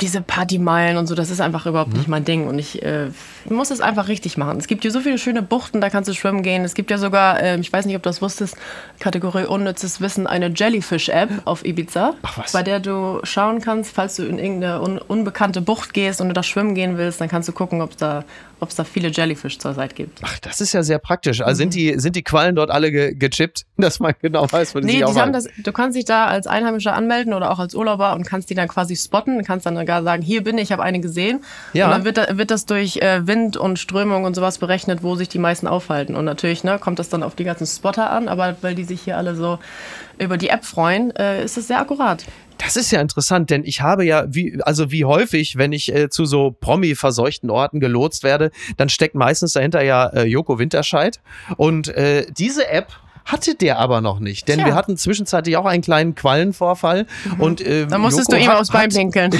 [0.00, 2.46] diese Partymeilen und so, das ist einfach überhaupt nicht mein Ding.
[2.46, 3.08] Und ich äh,
[3.48, 4.58] muss es einfach richtig machen.
[4.58, 6.64] Es gibt hier so viele schöne Buchten, da kannst du schwimmen gehen.
[6.64, 8.56] Es gibt ja sogar, ähm, ich weiß nicht, ob du das wusstest,
[9.00, 12.52] Kategorie unnützes Wissen, eine Jellyfish-App auf Ibiza, Ach, was?
[12.52, 16.34] bei der du schauen kannst, falls du in irgendeine un unbekannte Bucht gehst und du
[16.34, 18.24] da schwimmen gehen willst, dann kannst du gucken, ob es da,
[18.60, 20.20] ob's da viele Jellyfish zur Seite gibt.
[20.22, 21.40] Ach, das ist ja sehr praktisch.
[21.40, 24.80] Also sind die, sind die Quallen dort alle ge gechippt, dass man genau weiß, wo
[24.80, 27.58] die Nee, sich die haben das, du kannst dich da als Einheimischer anmelden oder auch
[27.58, 29.42] als Urlauber und kannst die dann quasi spotten.
[29.44, 31.42] Kannst dann sogar sagen, hier bin ich, ich habe eine gesehen.
[31.72, 31.86] Ja.
[31.86, 35.16] Und dann wird, da, wird das durch äh, Wind und Strömung und sowas berechnet, wo
[35.16, 36.14] sich die meisten aufhalten.
[36.14, 39.00] Und natürlich ne, kommt das dann auf die ganzen Spotter an, aber weil die sich
[39.00, 39.58] hier alle so
[40.18, 42.24] über die App freuen, äh, ist es sehr akkurat.
[42.58, 46.08] Das ist ja interessant, denn ich habe ja, wie, also wie häufig, wenn ich äh,
[46.08, 51.20] zu so Promi-verseuchten Orten gelotst werde, dann steckt meistens dahinter ja äh, Joko Winterscheid.
[51.56, 52.88] Und äh, diese App
[53.28, 54.66] hatte der aber noch nicht, denn Tja.
[54.66, 57.06] wir hatten zwischenzeitlich auch einen kleinen Quallenvorfall
[57.38, 59.30] und äh, Da musstest Joko du ihm aufs Bein pinkeln.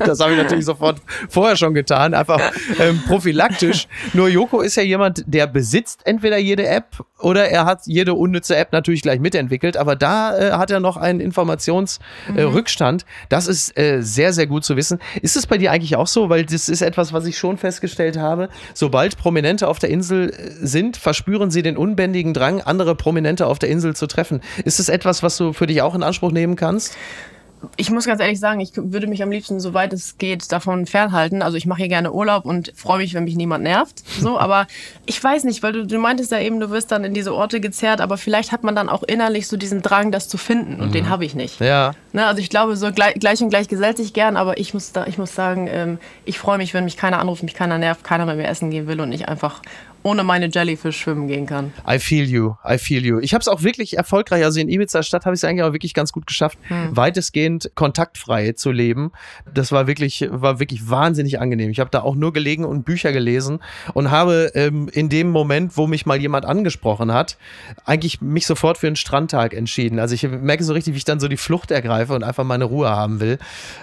[0.00, 2.40] Das habe ich natürlich sofort vorher schon getan, einfach
[2.78, 3.86] ähm, prophylaktisch.
[4.12, 8.56] Nur Joko ist ja jemand, der besitzt entweder jede App oder er hat jede unnütze
[8.56, 12.38] App natürlich gleich mitentwickelt, aber da äh, hat er noch einen Informationsrückstand.
[12.38, 13.04] Äh, Rückstand.
[13.28, 14.98] das ist äh, sehr, sehr gut zu wissen.
[15.22, 16.28] Ist es bei dir eigentlich auch so?
[16.28, 18.48] Weil das ist etwas, was ich schon festgestellt habe.
[18.74, 23.58] Sobald Prominente auf der Insel äh, sind, verspüren sie den unbändigen Drang, andere Prominente auf
[23.58, 24.40] der Insel zu treffen.
[24.64, 26.96] Ist es etwas, was du für dich auch in Anspruch nehmen kannst?
[27.76, 31.42] Ich muss ganz ehrlich sagen, ich würde mich am liebsten, soweit es geht, davon fernhalten.
[31.42, 34.02] Also ich mache hier gerne Urlaub und freue mich, wenn mich niemand nervt.
[34.18, 34.66] So, aber
[35.06, 37.60] ich weiß nicht, weil du, du meintest ja eben, du wirst dann in diese Orte
[37.60, 40.94] gezerrt, aber vielleicht hat man dann auch innerlich so diesen Drang, das zu finden und
[40.94, 41.60] den habe ich nicht.
[41.60, 41.92] Ja.
[42.12, 44.92] Ne, also ich glaube, so gleich, gleich und gleich gesellt sich gern, aber ich muss,
[44.92, 48.04] da, ich muss sagen, ähm, ich freue mich, wenn mich keiner anruft, mich keiner nervt,
[48.04, 49.60] keiner mit mir essen gehen will und ich einfach
[50.02, 51.72] ohne meine Jellyfish schwimmen gehen kann.
[51.88, 53.18] I feel you, I feel you.
[53.20, 55.72] Ich habe es auch wirklich erfolgreich, also in Ibiza Stadt habe ich es eigentlich auch
[55.72, 56.58] wirklich ganz gut geschafft,
[56.90, 59.12] weitestgehend kontaktfrei zu leben.
[59.52, 61.70] Das war wirklich, war wirklich wahnsinnig angenehm.
[61.70, 63.60] Ich habe da auch nur gelegen und Bücher gelesen
[63.94, 67.36] und habe ähm, in dem Moment, wo mich mal jemand angesprochen hat,
[67.84, 69.98] eigentlich mich sofort für einen Strandtag entschieden.
[69.98, 72.64] Also ich merke so richtig, wie ich dann so die Flucht ergreife und einfach meine
[72.64, 73.38] Ruhe haben will.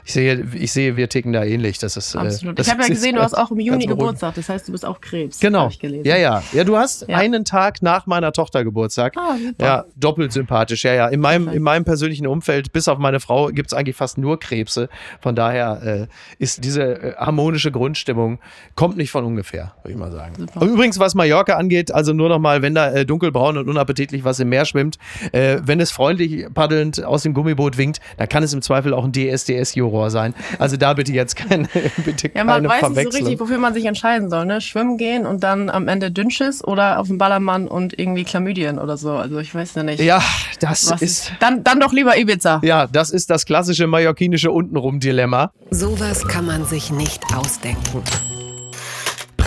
[0.06, 1.78] Ich sehe, ich sehe, wir ticken da ähnlich.
[1.80, 2.60] Das ist äh, Absolut.
[2.60, 3.86] das ich habe ja gesehen, du hast auch im Juni.
[3.88, 5.40] Geburtstag, das heißt, du bist auch Krebs.
[5.40, 5.70] Genau.
[6.08, 6.44] Ja, ja.
[6.54, 7.18] Ja, du hast Ja.
[7.18, 9.14] einen Tag nach meiner Tochter Geburtstag.
[9.18, 9.36] Ah.
[9.62, 10.84] Ja, doppelt sympathisch.
[10.84, 11.08] Ja, ja.
[11.08, 14.40] In meinem, in meinem persönlichen Umfeld, bis auf meine Frau, gibt es eigentlich fast nur
[14.40, 14.90] Krebse.
[15.22, 16.08] Von daher äh,
[16.40, 18.40] ist diese äh, harmonische Grundstimmung,
[18.76, 20.34] kommt nicht von ungefähr, würde ich mal sagen.
[20.38, 20.66] Super.
[20.66, 24.40] Übrigens, was Mallorca angeht, also nur noch mal, wenn da äh, dunkelbraun und unappetitlich was
[24.40, 24.98] im Meer schwimmt,
[25.32, 29.04] äh, wenn es freundlich paddelnd aus dem Gummiboot winkt, dann kann es im Zweifel auch
[29.04, 30.34] ein DSDS-Juror sein.
[30.60, 31.68] Also da bitte jetzt keine,
[32.06, 34.62] bitte Ja, man keine weiß nicht so richtig, wofür man sich entscheiden soll, ne?
[34.62, 38.98] Schwimmen gehen und dann am Ende Dünnschiss oder auf den Ballermann und irgendwie Chlamydien oder
[38.98, 39.12] so.
[39.12, 40.00] Also ich weiß ja nicht.
[40.00, 40.22] ja,
[40.60, 41.32] das was ist...
[41.40, 42.62] Dann, dann doch lieber Ibiza.
[42.64, 45.52] Ja, das ist das klassische mallorquinische Untenrum-Dilemma.
[45.72, 48.04] Sowas kann man sich nicht ausdenken.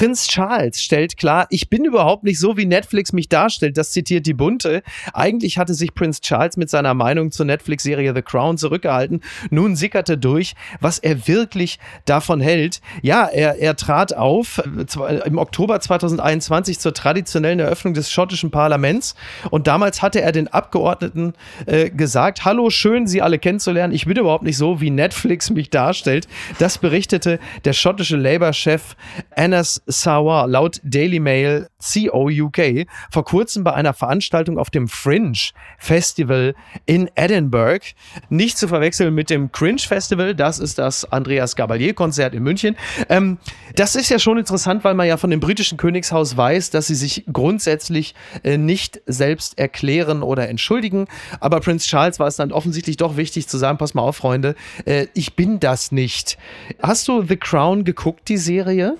[0.00, 3.76] Prinz Charles stellt klar, ich bin überhaupt nicht so, wie Netflix mich darstellt.
[3.76, 4.82] Das zitiert die Bunte.
[5.12, 9.20] Eigentlich hatte sich Prinz Charles mit seiner Meinung zur Netflix-Serie The Crown zurückgehalten.
[9.50, 12.80] Nun sickerte durch, was er wirklich davon hält.
[13.02, 19.14] Ja, er, er trat auf äh, im Oktober 2021 zur traditionellen Eröffnung des schottischen Parlaments.
[19.50, 21.34] Und damals hatte er den Abgeordneten
[21.66, 23.92] äh, gesagt, hallo, schön, Sie alle kennenzulernen.
[23.92, 26.26] Ich bin überhaupt nicht so, wie Netflix mich darstellt.
[26.58, 28.96] Das berichtete der schottische Labour-Chef
[29.36, 35.38] Anas Sawar laut Daily Mail CO UK vor kurzem bei einer Veranstaltung auf dem Fringe
[35.78, 36.54] Festival
[36.86, 37.84] in Edinburgh.
[38.28, 42.76] Nicht zu verwechseln mit dem Cringe Festival, das ist das Andreas Gabalier Konzert in München.
[43.08, 43.38] Ähm,
[43.76, 46.94] das ist ja schon interessant, weil man ja von dem britischen Königshaus weiß, dass sie
[46.94, 51.06] sich grundsätzlich äh, nicht selbst erklären oder entschuldigen.
[51.40, 54.54] Aber Prince Charles war es dann offensichtlich doch wichtig zu sagen, pass mal auf, Freunde,
[54.84, 56.36] äh, ich bin das nicht.
[56.82, 58.96] Hast du The Crown geguckt, die Serie?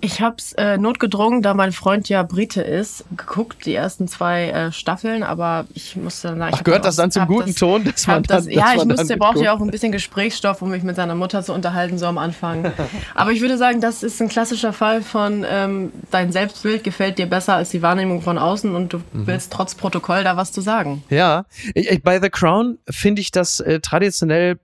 [0.00, 4.50] Ich habe es äh, notgedrungen, da mein Freund ja Brite ist, geguckt, die ersten zwei
[4.50, 6.42] äh, Staffeln, aber ich musste dann...
[6.42, 9.16] Ach, gehört das dann zum guten das, Ton, dass man das, dann, Ja, ich musste,
[9.16, 12.18] brauchte ja auch ein bisschen Gesprächsstoff, um mich mit seiner Mutter zu unterhalten, so am
[12.18, 12.72] Anfang.
[13.14, 17.26] aber ich würde sagen, das ist ein klassischer Fall von ähm, dein Selbstbild gefällt dir
[17.26, 19.26] besser als die Wahrnehmung von außen und du mhm.
[19.26, 21.02] willst trotz Protokoll da was zu sagen.
[21.10, 21.44] Ja,
[21.74, 24.58] ich, bei The Crown finde ich das äh, traditionell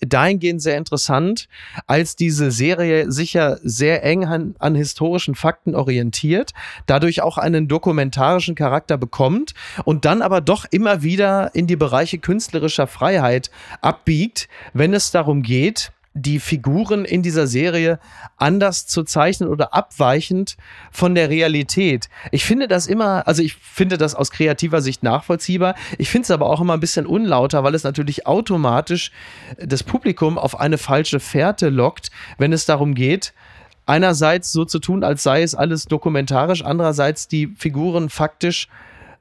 [0.00, 1.48] dahingehend sehr interessant,
[1.86, 6.52] als diese Serie sicher sehr eng an, an, historischen Fakten orientiert,
[6.86, 12.18] dadurch auch einen dokumentarischen Charakter bekommt und dann aber doch immer wieder in die Bereiche
[12.18, 17.98] künstlerischer Freiheit abbiegt, wenn es darum geht, die Figuren in dieser Serie
[18.36, 20.56] anders zu zeichnen oder abweichend
[20.90, 22.08] von der Realität.
[22.30, 25.74] Ich finde das immer, also ich finde das aus kreativer Sicht nachvollziehbar.
[25.98, 29.12] Ich finde es aber auch immer ein bisschen unlauter, weil es natürlich automatisch
[29.58, 33.32] das Publikum auf eine falsche Fährte lockt, wenn es darum geht,
[33.86, 38.68] einerseits so zu tun, als sei es alles dokumentarisch, andererseits die Figuren faktisch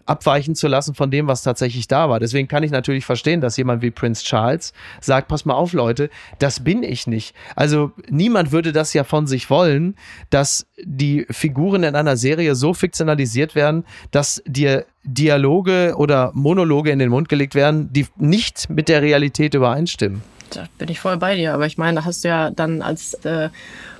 [0.08, 2.20] abweichen zu lassen von dem, was tatsächlich da war.
[2.20, 6.10] Deswegen kann ich natürlich verstehen, dass jemand wie Prince Charles sagt, pass mal auf, Leute,
[6.40, 7.36] das bin ich nicht.
[7.56, 9.96] Also niemand würde das ja von sich wollen,
[10.30, 17.00] dass die Figuren in einer Serie so fiktionalisiert werden, dass dir Dialoge oder Monologe in
[17.00, 20.22] den Mund gelegt werden, die nicht mit der Realität übereinstimmen.
[20.50, 23.14] Da bin ich voll bei dir, aber ich meine, da hast du ja dann als
[23.26, 23.50] äh,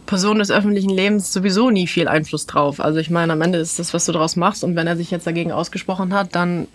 [0.08, 2.80] Person des öffentlichen Lebens sowieso nie viel Einfluss drauf.
[2.80, 4.64] Also ich meine, am Ende ist das, was du daraus machst.
[4.64, 6.68] Und wenn er sich jetzt dagegen ausgesprochen hat, dann,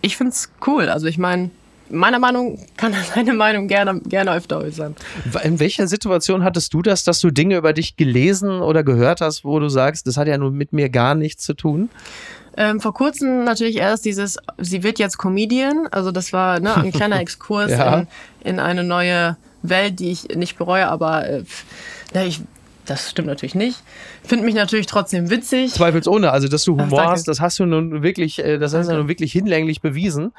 [0.00, 0.88] ich finde es cool.
[0.88, 1.50] Also ich meine,
[1.90, 4.94] meiner Meinung kann er seine Meinung gerne, gerne öfter äußern.
[5.42, 9.44] In welcher Situation hattest du das, dass du Dinge über dich gelesen oder gehört hast,
[9.44, 11.90] wo du sagst, das hat ja nun mit mir gar nichts zu tun?
[12.56, 15.88] Ähm, vor kurzem natürlich erst dieses, sie wird jetzt Comedian.
[15.90, 18.00] Also das war ne, ein kleiner Exkurs ja.
[18.00, 18.06] in,
[18.44, 21.44] in eine neue Welt, die ich nicht bereue, aber äh,
[22.14, 22.42] na, ich,
[22.84, 23.78] das stimmt natürlich nicht.
[24.24, 25.72] Finde mich natürlich trotzdem witzig.
[25.72, 28.90] Zweifelsohne, also dass du Humor Ach, hast, das hast du nun wirklich, äh, das hast
[28.90, 30.32] du nun wirklich hinlänglich bewiesen.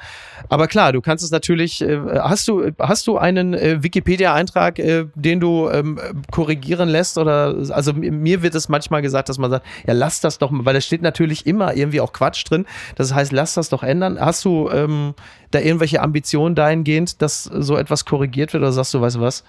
[0.50, 4.74] Aber klar, du kannst es natürlich, äh, hast du, hast du einen äh, Wikipedia-Eintrag,
[5.14, 5.98] den du ähm,
[6.30, 7.16] korrigieren lässt?
[7.16, 10.66] Oder also mir wird es manchmal gesagt, dass man sagt, ja, lass das doch mal,
[10.66, 12.66] weil da steht natürlich immer irgendwie auch Quatsch drin.
[12.96, 14.20] Das heißt, lass das doch ändern.
[14.20, 15.14] Hast du ähm,
[15.50, 19.44] da irgendwelche Ambitionen dahingehend, dass so etwas korrigiert wird oder sagst du, weißt du was?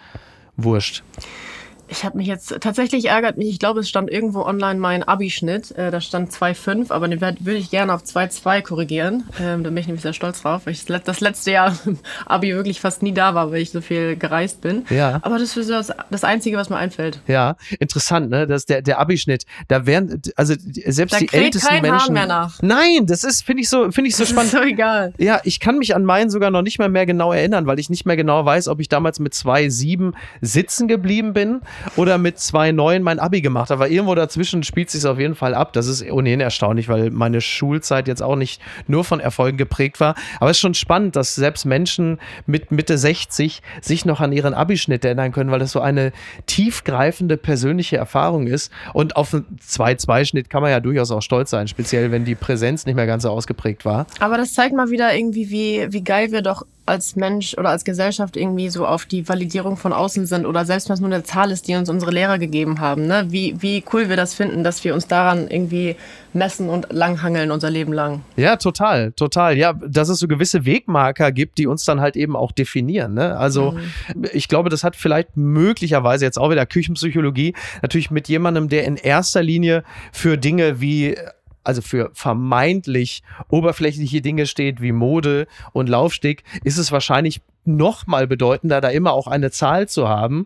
[0.56, 1.04] Wurscht
[1.88, 3.50] ich habe mich jetzt tatsächlich ärgert mich.
[3.50, 5.72] Ich glaube, es stand irgendwo online mein Abischnitt.
[5.72, 9.24] Äh, da stand 2,5, aber den würde ich gerne auf 2,2 korrigieren.
[9.40, 12.54] Ähm, da bin ich nämlich sehr stolz drauf, weil ich das letzte Jahr im Abi
[12.54, 14.86] wirklich fast nie da war, weil ich so viel gereist bin.
[14.90, 15.20] Ja.
[15.22, 17.20] Aber das ist das, das Einzige, was mir einfällt.
[17.28, 18.48] Ja, interessant, ne?
[18.48, 19.46] Das der der Abischnitt.
[19.68, 22.08] Da wären also selbst da die ältesten kein Menschen.
[22.08, 22.62] Hahn mehr nach.
[22.62, 24.54] Nein, das ist finde ich so finde ich so spannend.
[24.54, 25.14] Das ist so egal.
[25.18, 27.90] Ja, ich kann mich an meinen sogar noch nicht mal mehr genau erinnern, weil ich
[27.90, 31.62] nicht mehr genau weiß, ob ich damals mit 2,7 sitzen geblieben bin
[31.96, 33.72] oder mit 2,9 mein Abi gemacht.
[33.72, 35.74] Aber irgendwo dazwischen spielt sich auf jeden Fall ab.
[35.74, 40.16] Das ist ohnehin erstaunlich, weil meine Schulzeit jetzt auch nicht nur von Erfolgen geprägt war.
[40.40, 44.54] Aber es ist schon spannend, dass selbst Menschen mit Mitte 60 sich noch an ihren
[44.54, 46.12] Abischnitt erinnern können, weil das so eine
[46.46, 48.72] tiefgreifende persönliche Erfahrung ist.
[48.94, 52.86] Und auf einen 2-2-Schnitt kann man ja durchaus auch stolz sein, speziell wenn die Präsenz
[52.86, 54.06] nicht mehr ganz so ausgeprägt war.
[54.20, 57.84] Aber das zeigt mal wieder irgendwie, wie, wie geil wir doch als Mensch oder als
[57.84, 61.24] Gesellschaft irgendwie so auf die Validierung von außen sind oder selbst wenn es nur eine
[61.24, 63.26] Zahl ist, die uns unsere Lehrer gegeben haben, ne?
[63.30, 65.96] wie, wie cool wir das finden, dass wir uns daran irgendwie
[66.34, 68.22] messen und langhangeln unser Leben lang.
[68.36, 69.58] Ja, total, total.
[69.58, 73.16] Ja, dass es so gewisse Wegmarker gibt, die uns dann halt eben auch definieren.
[73.16, 73.36] Ne?
[73.36, 74.26] Also mhm.
[74.34, 78.98] ich glaube, das hat vielleicht möglicherweise jetzt auch wieder Küchenpsychologie natürlich mit jemandem, der in
[78.98, 81.16] erster Linie für Dinge wie
[81.66, 88.28] also für vermeintlich oberflächliche Dinge steht wie Mode und Laufsteg, ist es wahrscheinlich noch mal
[88.28, 90.46] bedeutender, da immer auch eine Zahl zu haben,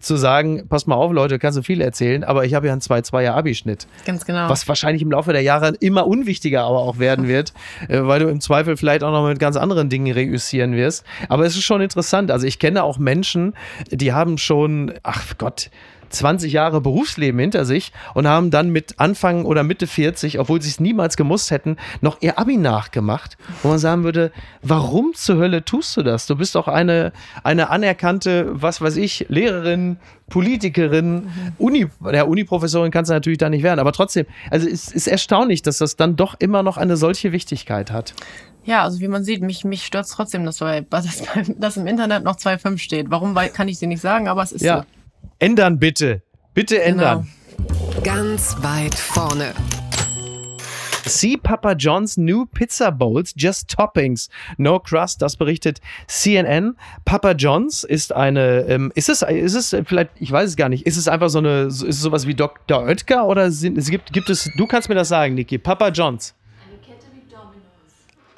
[0.00, 2.82] zu sagen, pass mal auf, Leute, kannst du viel erzählen, aber ich habe ja einen
[2.82, 3.86] 2-2er Abischnitt.
[4.04, 4.48] Ganz genau.
[4.48, 7.52] Was wahrscheinlich im Laufe der Jahre immer unwichtiger aber auch werden wird,
[7.88, 11.04] äh, weil du im Zweifel vielleicht auch noch mit ganz anderen Dingen reüssieren wirst.
[11.28, 12.30] Aber es ist schon interessant.
[12.30, 13.54] Also ich kenne auch Menschen,
[13.90, 15.70] die haben schon, ach Gott,
[16.10, 20.70] 20 Jahre Berufsleben hinter sich und haben dann mit Anfang oder Mitte 40, obwohl sie
[20.70, 23.36] es niemals gemusst hätten, noch ihr Abi nachgemacht.
[23.62, 24.32] Wo man sagen würde,
[24.62, 26.26] warum zur Hölle tust du das?
[26.26, 27.12] Du bist doch eine,
[27.44, 29.98] eine anerkannte, was weiß ich, Lehrerin,
[30.28, 31.28] Politikerin,
[31.58, 35.62] Uni, der Uniprofessorin kannst du natürlich da nicht werden, aber trotzdem, also es ist erstaunlich,
[35.62, 38.14] dass das dann doch immer noch eine solche Wichtigkeit hat.
[38.64, 41.22] Ja, also wie man sieht, mich, mich stört trotzdem, dass, bei, dass,
[41.58, 43.10] dass im Internet noch 2,5 steht.
[43.10, 44.80] Warum, kann ich dir nicht sagen, aber es ist Ja.
[44.80, 44.84] so.
[45.38, 46.22] Ändern bitte.
[46.54, 47.28] Bitte ändern.
[48.02, 49.54] Ganz weit vorne.
[51.08, 56.76] See Papa John's new Pizza Bowls, just toppings, no crust, das berichtet CNN.
[57.06, 60.86] Papa John's ist eine, ähm, ist es, ist es vielleicht, ich weiß es gar nicht,
[60.86, 62.82] ist es einfach so eine, ist es sowas wie Dr.
[62.82, 66.34] Oetker oder sind, es gibt, gibt es, du kannst mir das sagen, Niki, Papa John's.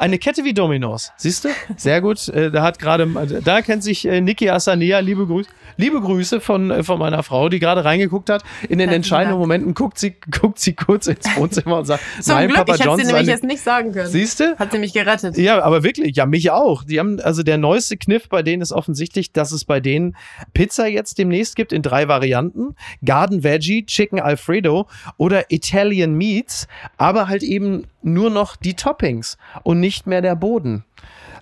[0.01, 1.13] Eine Kette wie Domino's.
[1.19, 1.51] Siehst du?
[1.77, 2.27] Sehr gut.
[2.29, 3.07] Äh, Da hat gerade,
[3.45, 5.01] da kennt sich äh, Niki Asania.
[5.01, 8.43] Liebe Grüße, liebe Grüße von, äh, von meiner Frau, die gerade reingeguckt hat.
[8.71, 9.39] In den entscheidenden.
[9.39, 12.81] Momenten guckt sie, guckt sie kurz ins Wohnzimmer und sagt, Zum nein, Glück, Papa ich
[12.81, 14.09] hätte John's sie nämlich eine, jetzt nicht sagen können.
[14.09, 14.59] Siehst du?
[14.59, 15.37] Hat sie mich gerettet.
[15.37, 16.83] Ja, aber wirklich, ja, mich auch.
[16.83, 20.17] Die haben, also der neueste Kniff bei denen ist offensichtlich, dass es bei denen
[20.55, 22.75] Pizza jetzt demnächst gibt in drei Varianten.
[23.05, 24.89] Garden Veggie, Chicken Alfredo
[25.19, 30.85] oder Italian Meats, aber halt eben nur noch die Toppings und nicht mehr der Boden.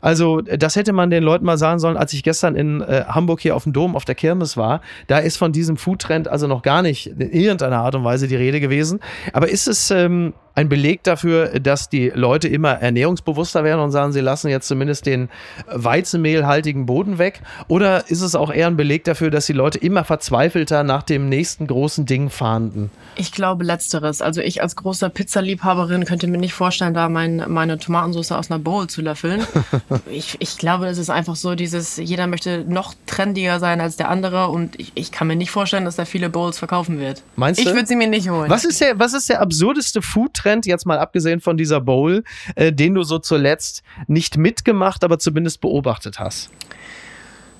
[0.00, 3.40] Also, das hätte man den Leuten mal sagen sollen, als ich gestern in äh, Hamburg
[3.40, 4.80] hier auf dem Dom auf der Kirmes war.
[5.09, 8.36] Da ist von diesem Foodtrend also noch gar nicht in irgendeiner Art und Weise die
[8.36, 9.00] Rede gewesen.
[9.32, 14.11] Aber ist es ähm, ein Beleg dafür, dass die Leute immer ernährungsbewusster werden und sagen,
[14.11, 15.28] sie lassen jetzt zumindest den
[15.68, 17.42] weizenmehlhaltigen Boden weg?
[17.68, 21.28] Oder ist es auch eher ein Beleg dafür, dass die Leute immer verzweifelter nach dem
[21.28, 22.90] nächsten großen Ding fahnden?
[23.14, 24.20] Ich glaube letzteres.
[24.20, 28.59] Also ich als großer Pizzaliebhaberin könnte mir nicht vorstellen, da mein, meine Tomatensauce aus einer
[28.59, 29.46] Bowl zu löffeln.
[30.11, 34.09] ich, ich glaube, es ist einfach so dieses, jeder möchte noch trendiger sein als der
[34.09, 37.22] andere und ich, ich kann mir nicht vorstellen, dass da viele Bowls verkaufen wird.
[37.36, 37.74] Meinst ich du?
[37.74, 38.50] würde sie mir nicht holen.
[38.50, 42.24] Was ist der, was ist der absurdeste Foodtrend, jetzt mal abgesehen von dieser Bowl,
[42.55, 46.51] äh, den du so zuletzt nicht mitgemacht, aber zumindest beobachtet hast?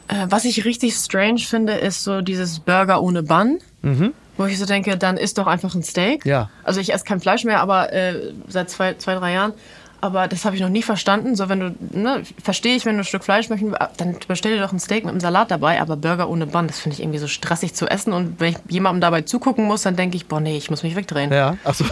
[0.09, 3.59] Äh, was ich richtig strange finde, ist so dieses Burger ohne Bun.
[4.39, 6.25] Wo ich so denke, dann isst doch einfach ein Steak.
[6.25, 6.49] Ja.
[6.63, 9.53] Also ich esse kein Fleisch mehr, aber äh, seit zwei, zwei, drei Jahren.
[10.01, 11.35] Aber das habe ich noch nie verstanden.
[11.35, 14.63] So, wenn du, ne, verstehe ich, wenn du ein Stück Fleisch möchten, dann bestell dir
[14.63, 15.81] doch ein Steak mit einem Salat dabei.
[15.81, 18.13] Aber Burger ohne Bun, das finde ich irgendwie so stressig zu essen.
[18.13, 20.95] Und wenn ich jemandem dabei zugucken muss, dann denke ich, boah, nee, ich muss mich
[20.95, 21.33] wegdrehen.
[21.33, 21.85] Ja, achso.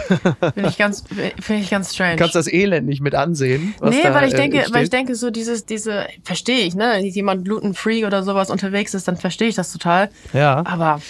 [0.53, 1.03] Finde ich ganz,
[1.39, 2.15] finde ich ganz strange.
[2.15, 3.73] Kannst das Elend nicht mit ansehen?
[3.79, 4.93] was Nee, weil ich äh, denke, weil ich steht?
[4.93, 6.93] denke, so dieses, diese, verstehe ich, ne?
[6.95, 10.09] Wenn jemand gluten-free oder sowas unterwegs ist, dann verstehe ich das total.
[10.33, 10.63] Ja.
[10.65, 11.01] Aber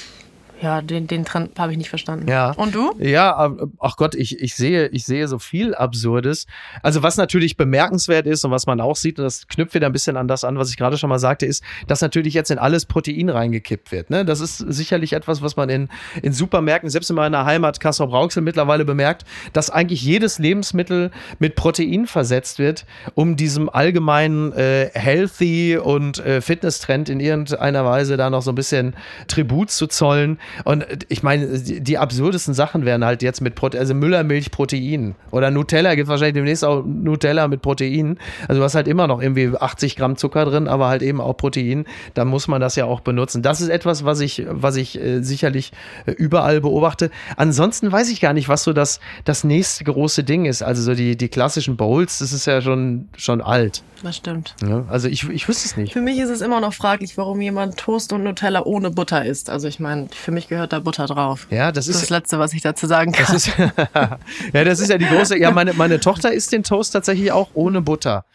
[0.61, 2.27] ja, den, den Trend habe ich nicht verstanden.
[2.27, 2.51] Ja.
[2.51, 2.93] Und du?
[2.99, 6.47] Ja, aber- ach Gott, ich, ich sehe, ich sehe so viel Absurdes.
[6.81, 9.91] Also was natürlich bemerkenswert ist und was man auch sieht, und das knüpft wieder ein
[9.93, 12.57] bisschen an das an, was ich gerade schon mal sagte, ist, dass natürlich jetzt in
[12.57, 14.09] alles Protein reingekippt wird.
[14.09, 14.25] Ne?
[14.25, 15.89] Das ist sicherlich etwas, was man in,
[16.21, 22.07] in Supermärkten, selbst in meiner Heimat Kassel-Brauxel mittlerweile bemerkt, dass eigentlich jedes Lebensmittel mit Protein
[22.07, 22.85] versetzt wird,
[23.15, 28.55] um diesem allgemeinen äh, Healthy und äh, Fitness-Trend in irgendeiner Weise da noch so ein
[28.55, 28.95] bisschen
[29.27, 30.39] Tribut zu zollen.
[30.63, 35.51] Und ich meine, die, absurdesten Sachen werden halt jetzt mit Protein, also Müllermilch Protein oder
[35.51, 38.17] Nutella gibt wahrscheinlich demnächst auch Nutella mit Protein.
[38.47, 41.33] Also du hast halt immer noch irgendwie 80 Gramm Zucker drin, aber halt eben auch
[41.33, 41.85] Protein.
[42.13, 43.41] Da muss man das ja auch benutzen.
[43.41, 45.71] Das ist etwas, was ich, was ich äh, sicherlich
[46.05, 47.09] äh, überall beobachte.
[47.35, 50.61] Ansonsten weiß ich gar nicht, was so das, das nächste große Ding ist.
[50.61, 53.83] Also so die, die klassischen Bowls, das ist ja schon, schon alt.
[54.03, 54.55] Das stimmt.
[54.61, 54.85] Ne?
[54.89, 55.93] Also ich, ich wüsste es nicht.
[55.93, 59.49] Für mich ist es immer noch fraglich, warum jemand Toast und Nutella ohne Butter isst.
[59.49, 61.47] Also ich meine, für mich gehört da Butter drauf.
[61.49, 63.25] Ja, das Das ist das Letzte, was ich dazu sagen kann.
[63.33, 63.57] Das ist,
[64.53, 65.37] ja, das ist ja die große.
[65.39, 68.25] Ja, meine, meine Tochter isst den Toast tatsächlich auch ohne Butter.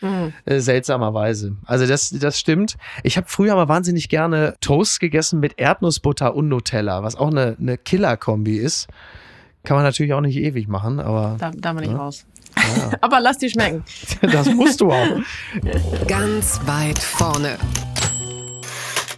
[0.44, 1.56] Äh, seltsamerweise.
[1.64, 2.76] Also das, das stimmt.
[3.04, 7.56] Ich habe früher mal wahnsinnig gerne Toast gegessen mit Erdnussbutter und Nutella, was auch eine,
[7.60, 8.88] eine Killer-Kombi ist.
[9.64, 12.26] Kann man natürlich auch nicht ewig machen, aber da, da bin ich raus.
[13.00, 13.82] Aber lass die schmecken.
[14.20, 15.06] das musst du auch.
[16.06, 17.56] Ganz weit vorne.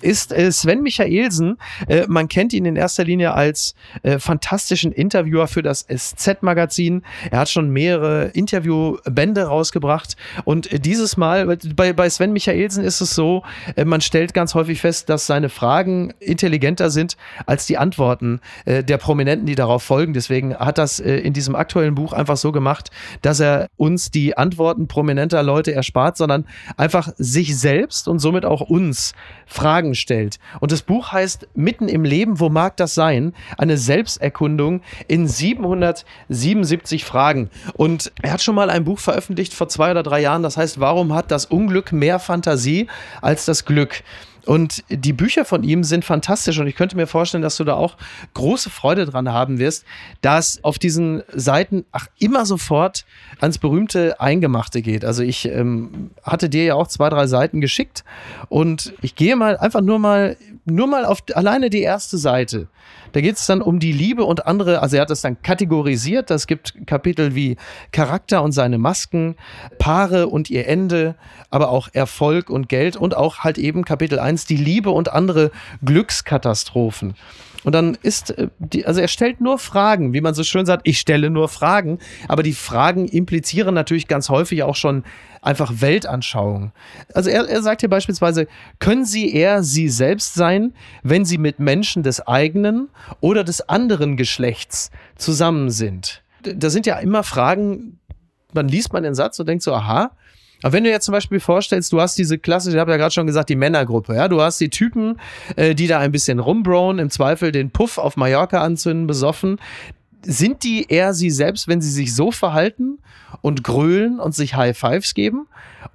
[0.04, 1.56] Ist äh, Sven Michaelsen.
[1.88, 7.02] Äh, man kennt ihn in erster Linie als äh, fantastischen Interviewer für das SZ-Magazin.
[7.30, 10.16] Er hat schon mehrere Interviewbände rausgebracht.
[10.44, 13.42] Und äh, dieses Mal, bei, bei Sven Michaelsen ist es so,
[13.76, 18.84] äh, man stellt ganz häufig fest, dass seine Fragen intelligenter sind als die Antworten äh,
[18.84, 20.12] der Prominenten, die darauf folgen.
[20.12, 22.90] Deswegen hat das in diesem aktuellen Buch einfach so gemacht,
[23.22, 26.46] dass er uns die Antworten prominenter Leute erspart, sondern
[26.76, 29.14] einfach sich selbst und somit auch uns
[29.46, 30.38] Fragen stellt.
[30.60, 33.34] Und das Buch heißt Mitten im Leben, wo mag das sein?
[33.58, 37.50] Eine Selbsterkundung in 777 Fragen.
[37.74, 40.80] Und er hat schon mal ein Buch veröffentlicht vor zwei oder drei Jahren, das heißt,
[40.80, 42.88] warum hat das Unglück mehr Fantasie
[43.20, 44.02] als das Glück?
[44.46, 47.74] Und die Bücher von ihm sind fantastisch und ich könnte mir vorstellen, dass du da
[47.74, 47.96] auch
[48.34, 49.84] große Freude dran haben wirst,
[50.20, 53.06] dass auf diesen Seiten ach, immer sofort
[53.40, 55.04] ans berühmte Eingemachte geht.
[55.04, 58.04] Also ich ähm, hatte dir ja auch zwei, drei Seiten geschickt
[58.48, 62.68] und ich gehe mal einfach nur mal, nur mal auf alleine die erste Seite.
[63.14, 66.32] Da geht es dann um die Liebe und andere, also er hat es dann kategorisiert.
[66.32, 67.56] Es gibt Kapitel wie
[67.92, 69.36] Charakter und seine Masken,
[69.78, 71.14] Paare und ihr Ende,
[71.48, 75.52] aber auch Erfolg und Geld und auch halt eben Kapitel 1, die Liebe und andere
[75.84, 77.14] Glückskatastrophen.
[77.62, 78.48] Und dann ist, äh,
[78.84, 82.42] also er stellt nur Fragen, wie man so schön sagt, ich stelle nur Fragen, aber
[82.42, 85.04] die Fragen implizieren natürlich ganz häufig auch schon
[85.44, 86.72] einfach Weltanschauung.
[87.12, 88.46] Also er, er sagt hier beispielsweise,
[88.78, 92.88] können Sie eher Sie selbst sein, wenn Sie mit Menschen des eigenen
[93.20, 96.22] oder des anderen Geschlechts zusammen sind?
[96.42, 97.98] Da sind ja immer Fragen,
[98.52, 100.10] man liest man den Satz und denkt so, aha,
[100.62, 103.12] aber wenn du jetzt zum Beispiel vorstellst, du hast diese klassische, ich habe ja gerade
[103.12, 105.20] schon gesagt, die Männergruppe, ja, du hast die Typen,
[105.56, 109.58] äh, die da ein bisschen rumbrown, im Zweifel den Puff auf Mallorca anzünden, besoffen.
[110.26, 112.98] Sind die eher sie selbst, wenn sie sich so verhalten
[113.42, 115.46] und grölen und sich High Fives geben?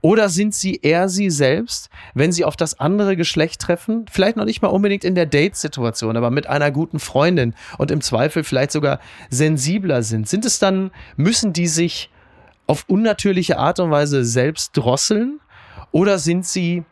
[0.02, 4.06] Oder sind sie eher sie selbst, wenn sie auf das andere Geschlecht treffen?
[4.10, 8.02] Vielleicht noch nicht mal unbedingt in der Date-Situation, aber mit einer guten Freundin und im
[8.02, 9.00] Zweifel vielleicht sogar
[9.30, 10.30] sensibler sind.
[10.30, 12.10] Sind es dann, müssen die sich
[12.68, 15.40] auf unnatürliche Art und Weise selbst drosseln?
[15.92, 16.84] Oder sind sie,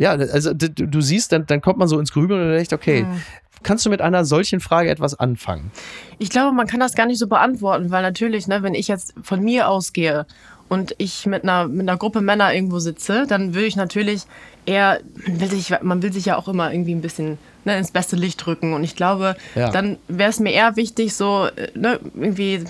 [0.00, 3.02] ja, also du, du siehst, dann, dann kommt man so ins Grübeln und denkt, okay,
[3.02, 3.20] hm.
[3.62, 5.70] Kannst du mit einer solchen Frage etwas anfangen?
[6.18, 9.12] Ich glaube, man kann das gar nicht so beantworten, weil natürlich, ne, wenn ich jetzt
[9.22, 10.26] von mir ausgehe
[10.70, 14.22] und ich mit einer, mit einer Gruppe Männer irgendwo sitze, dann würde ich natürlich
[14.64, 17.36] eher, man will sich, man will sich ja auch immer irgendwie ein bisschen
[17.66, 18.72] ne, ins beste Licht rücken.
[18.72, 19.70] Und ich glaube, ja.
[19.70, 22.64] dann wäre es mir eher wichtig, so ne, irgendwie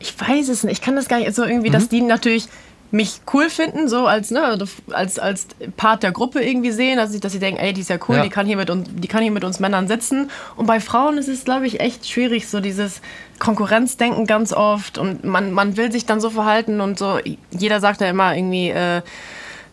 [0.00, 1.74] ich weiß es nicht, ich kann das gar nicht so irgendwie, mhm.
[1.74, 2.48] dass die natürlich
[2.92, 4.58] mich cool finden, so als, ne,
[4.90, 7.90] als, als Part der Gruppe irgendwie sehen, dass, ich, dass sie denken, ey, die ist
[7.90, 8.22] ja cool, ja.
[8.22, 10.30] Die, kann hier mit uns, die kann hier mit uns Männern sitzen.
[10.56, 13.00] Und bei Frauen ist es, glaube ich, echt schwierig, so dieses
[13.38, 14.98] Konkurrenzdenken ganz oft.
[14.98, 17.18] Und man, man will sich dann so verhalten und so,
[17.50, 19.02] jeder sagt ja immer irgendwie, äh,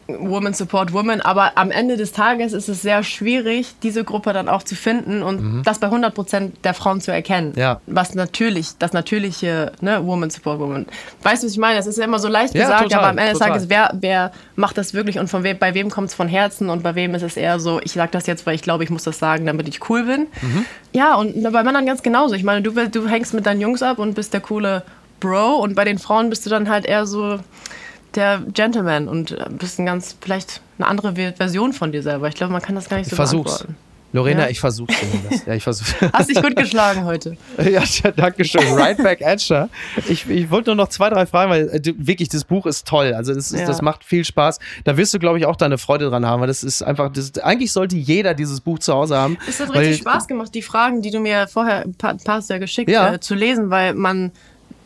[0.07, 4.47] Women Support Women, aber am Ende des Tages ist es sehr schwierig, diese Gruppe dann
[4.47, 5.63] auch zu finden und mhm.
[5.63, 7.53] das bei 100 Prozent der Frauen zu erkennen.
[7.55, 7.81] Ja.
[7.87, 10.85] Was natürlich, das natürliche ne, Woman Support Women.
[11.23, 11.75] Weißt du, was ich meine?
[11.75, 13.49] Das ist ja immer so leicht ja, gesagt, total, aber am Ende total.
[13.49, 16.27] des Tages, wer, wer macht das wirklich und von we bei wem kommt es von
[16.27, 18.83] Herzen und bei wem ist es eher so, ich sage das jetzt, weil ich glaube,
[18.83, 20.27] ich muss das sagen, damit ich cool bin.
[20.41, 20.65] Mhm.
[20.93, 22.35] Ja, und bei Männern ganz genauso.
[22.35, 24.83] Ich meine, du, du hängst mit deinen Jungs ab und bist der coole
[25.19, 27.39] Bro und bei den Frauen bist du dann halt eher so
[28.15, 32.27] der Gentleman und äh, bist ein ganz, vielleicht eine andere Version von dir selber.
[32.27, 33.59] Ich glaube, man kann das gar nicht so ich versuch's.
[33.59, 33.87] beantworten.
[34.13, 34.49] Lorena, ja?
[34.49, 35.45] ich versuch's zumindest.
[35.47, 35.93] Ja, ich versuch's.
[36.13, 37.35] Hast dich gut geschlagen heute.
[37.57, 37.83] ja,
[38.15, 38.61] danke schön.
[38.73, 39.41] Right back at
[40.07, 43.13] Ich, ich wollte nur noch zwei, drei Fragen, weil äh, wirklich, das Buch ist toll.
[43.13, 43.67] Also das, ist, ja.
[43.67, 44.59] das macht viel Spaß.
[44.85, 47.37] Da wirst du, glaube ich, auch deine Freude dran haben, weil das ist einfach, das,
[47.39, 49.37] eigentlich sollte jeder dieses Buch zu Hause haben.
[49.47, 52.57] Es hat richtig Spaß gemacht, die Fragen, die du mir vorher ein paar, paar ja
[52.59, 53.15] geschickt ja.
[53.15, 54.31] Äh, zu lesen, weil man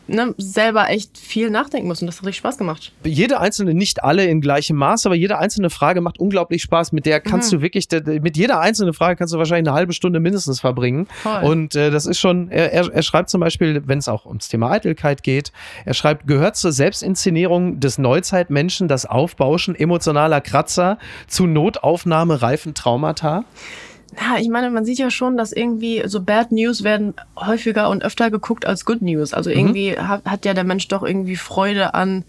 [0.06, 2.92] ne, selber echt viel nachdenken muss und das hat richtig Spaß gemacht.
[3.04, 6.92] Jede einzelne, nicht alle in gleichem Maß, aber jede einzelne Frage macht unglaublich Spaß.
[6.92, 7.56] Mit der kannst mhm.
[7.56, 7.88] du wirklich,
[8.22, 11.06] mit jeder einzelnen Frage kannst du wahrscheinlich eine halbe Stunde mindestens verbringen.
[11.22, 11.42] Voll.
[11.44, 14.48] Und äh, das ist schon, er, er, er schreibt zum Beispiel, wenn es auch ums
[14.48, 15.52] Thema Eitelkeit geht,
[15.84, 23.44] er schreibt, gehört zur Selbstinszenierung des Neuzeitmenschen das Aufbauschen emotionaler Kratzer zu Notaufnahme reifen Traumata?
[24.20, 28.04] Ja, ich meine, man sieht ja schon, dass irgendwie so Bad News werden häufiger und
[28.04, 29.32] öfter geguckt als Good News.
[29.32, 29.56] Also mhm.
[29.56, 30.08] irgendwie mhm.
[30.08, 32.24] hat, hat ja der Mensch doch irgendwie Freude an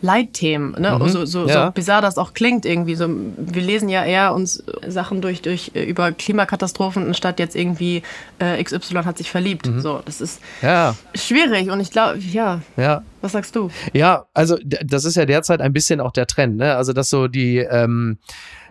[0.00, 0.98] Leitthemen, ne?
[0.98, 1.08] Mhm.
[1.08, 1.66] So, so, ja.
[1.66, 2.94] so bizarr das auch klingt irgendwie.
[2.94, 8.02] So, wir lesen ja eher uns Sachen durch, durch äh, über Klimakatastrophen, anstatt jetzt irgendwie
[8.38, 9.66] äh, XY hat sich verliebt.
[9.66, 9.80] Mhm.
[9.80, 10.94] So, das ist ja.
[11.14, 12.60] schwierig und ich glaube, ja.
[12.76, 13.02] ja.
[13.20, 13.70] Was sagst du?
[13.92, 16.76] Ja, also das ist ja derzeit ein bisschen auch der Trend, ne?
[16.76, 18.18] Also dass so die, ähm,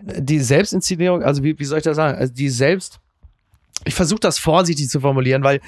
[0.00, 2.16] die Selbstinszenierung, also wie, wie soll ich das sagen?
[2.16, 3.00] Also die Selbst,
[3.84, 5.60] ich versuche das vorsichtig zu formulieren, weil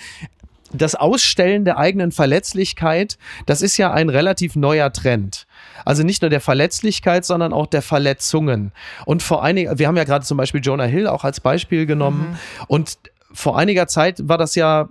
[0.73, 5.47] das Ausstellen der eigenen Verletzlichkeit, das ist ja ein relativ neuer Trend.
[5.85, 8.73] Also nicht nur der Verletzlichkeit, sondern auch der Verletzungen.
[9.05, 12.31] Und vor einigen, wir haben ja gerade zum Beispiel Jonah Hill auch als Beispiel genommen.
[12.31, 12.65] Mhm.
[12.69, 12.99] Und
[13.33, 14.89] vor einiger Zeit war das ja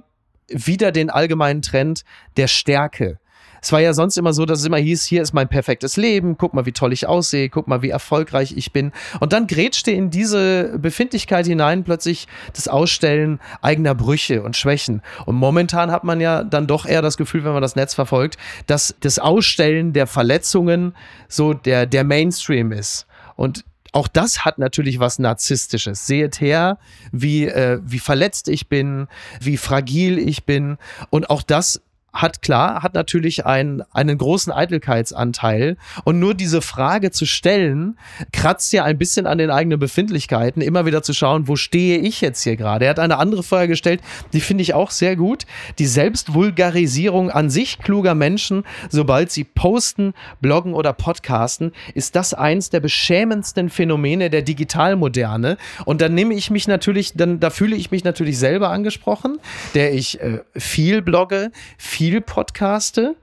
[0.47, 2.03] wieder den allgemeinen Trend
[2.37, 3.19] der Stärke.
[3.61, 6.37] Es war ja sonst immer so, dass es immer hieß, hier ist mein perfektes Leben,
[6.37, 8.91] guck mal, wie toll ich aussehe, guck mal, wie erfolgreich ich bin.
[9.19, 15.01] Und dann grätschte in diese Befindlichkeit hinein plötzlich das Ausstellen eigener Brüche und Schwächen.
[15.25, 18.37] Und momentan hat man ja dann doch eher das Gefühl, wenn man das Netz verfolgt,
[18.67, 20.95] dass das Ausstellen der Verletzungen
[21.27, 23.05] so der, der Mainstream ist.
[23.35, 26.05] Und auch das hat natürlich was Narzisstisches.
[26.05, 26.77] Seht her,
[27.11, 29.07] wie, äh, wie verletzt ich bin,
[29.39, 30.77] wie fragil ich bin.
[31.09, 31.81] Und auch das
[32.13, 35.77] hat klar, hat natürlich einen, einen großen Eitelkeitsanteil.
[36.03, 37.97] Und nur diese Frage zu stellen,
[38.33, 42.21] kratzt ja ein bisschen an den eigenen Befindlichkeiten, immer wieder zu schauen, wo stehe ich
[42.21, 42.85] jetzt hier gerade.
[42.85, 44.01] Er hat eine andere Frage gestellt,
[44.33, 45.45] die finde ich auch sehr gut.
[45.77, 52.69] Die Selbstvulgarisierung an sich kluger Menschen, sobald sie posten, bloggen oder podcasten, ist das eins
[52.69, 55.57] der beschämendsten Phänomene der Digitalmoderne.
[55.85, 59.37] Und dann nehme ich mich natürlich, dann, da fühle ich mich natürlich selber angesprochen,
[59.73, 61.51] der ich äh, viel blogge,
[61.99, 63.17] viel podcaste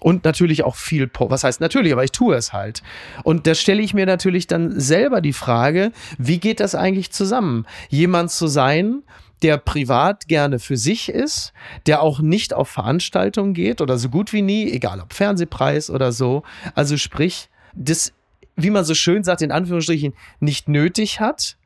[0.00, 2.82] und natürlich auch viel, was heißt natürlich, aber ich tue es halt.
[3.24, 7.66] Und da stelle ich mir natürlich dann selber die Frage, wie geht das eigentlich zusammen?
[7.90, 9.02] Jemand zu sein,
[9.42, 11.52] der privat gerne für sich ist,
[11.84, 16.10] der auch nicht auf Veranstaltungen geht oder so gut wie nie, egal ob Fernsehpreis oder
[16.10, 16.42] so.
[16.74, 18.14] Also sprich, das,
[18.56, 21.58] wie man so schön sagt, in Anführungsstrichen, nicht nötig hat,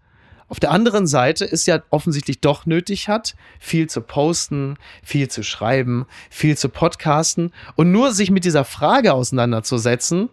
[0.49, 5.43] auf der anderen Seite ist ja offensichtlich doch nötig hat, viel zu posten, viel zu
[5.43, 10.31] schreiben, viel zu podcasten und nur sich mit dieser Frage auseinanderzusetzen,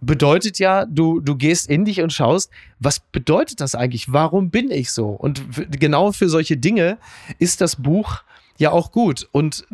[0.00, 4.12] bedeutet ja, du, du gehst in dich und schaust, was bedeutet das eigentlich?
[4.12, 5.08] Warum bin ich so?
[5.08, 5.42] Und
[5.78, 6.98] genau für solche Dinge
[7.38, 8.22] ist das Buch
[8.58, 9.28] ja auch gut.
[9.32, 9.66] Und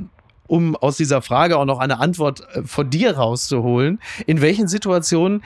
[0.46, 5.42] um aus dieser Frage auch noch eine Antwort äh, von dir rauszuholen, in welchen Situationen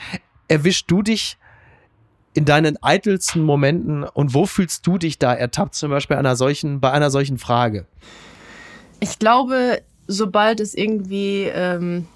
[0.49, 1.39] erwischst du dich
[2.35, 6.81] in deinen eitelsten Momenten und wo fühlst du dich da ertappt, zum Beispiel einer solchen,
[6.81, 7.87] bei einer solchen Frage?
[9.01, 12.07] Ich glaube, sobald es irgendwie ähm,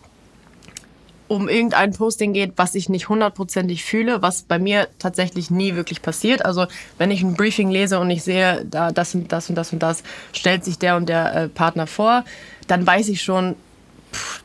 [1.27, 6.03] um irgendein Posting geht, was ich nicht hundertprozentig fühle, was bei mir tatsächlich nie wirklich
[6.03, 6.45] passiert.
[6.45, 6.67] Also
[6.99, 9.83] wenn ich ein Briefing lese und ich sehe, da das und das und das und
[9.83, 10.03] das
[10.33, 12.25] stellt sich der und der äh, Partner vor,
[12.69, 13.57] dann weiß ich schon,
[14.13, 14.44] pff,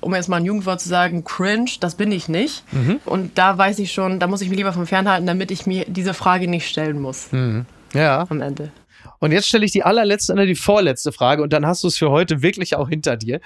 [0.00, 2.64] um jetzt mal ein Jugendwort zu sagen, cringe, das bin ich nicht.
[2.72, 3.00] Mhm.
[3.04, 5.84] Und da weiß ich schon, da muss ich mich lieber vom Fernhalten, damit ich mir
[5.86, 7.32] diese Frage nicht stellen muss.
[7.32, 7.66] Mhm.
[7.92, 8.26] Ja.
[8.28, 8.70] Am Ende.
[9.18, 12.10] Und jetzt stelle ich die allerletzte, die vorletzte Frage und dann hast du es für
[12.10, 13.40] heute wirklich auch hinter dir.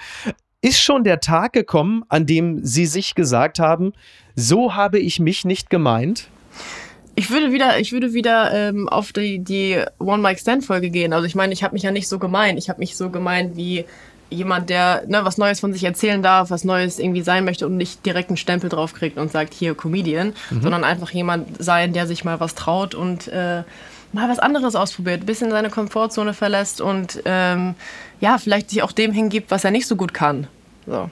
[0.61, 3.93] Ist schon der Tag gekommen, an dem Sie sich gesagt haben,
[4.35, 6.29] so habe ich mich nicht gemeint?
[7.15, 11.13] Ich würde wieder, ich würde wieder ähm, auf die, die One Mike Stand Folge gehen.
[11.13, 12.57] Also ich meine, ich habe mich ja nicht so gemeint.
[12.57, 13.85] Ich habe mich so gemeint wie
[14.33, 17.77] jemand, der ne, was Neues von sich erzählen darf, was Neues irgendwie sein möchte und
[17.77, 20.61] nicht direkt einen Stempel drauf kriegt und sagt, hier Comedian, mhm.
[20.61, 23.63] sondern einfach jemand sein, der sich mal was traut und äh,
[24.11, 27.75] mal was anderes ausprobiert, ein bisschen seine Komfortzone verlässt und ähm,
[28.19, 30.47] ja, vielleicht sich auch dem hingibt, was er nicht so gut kann.
[30.85, 31.09] So.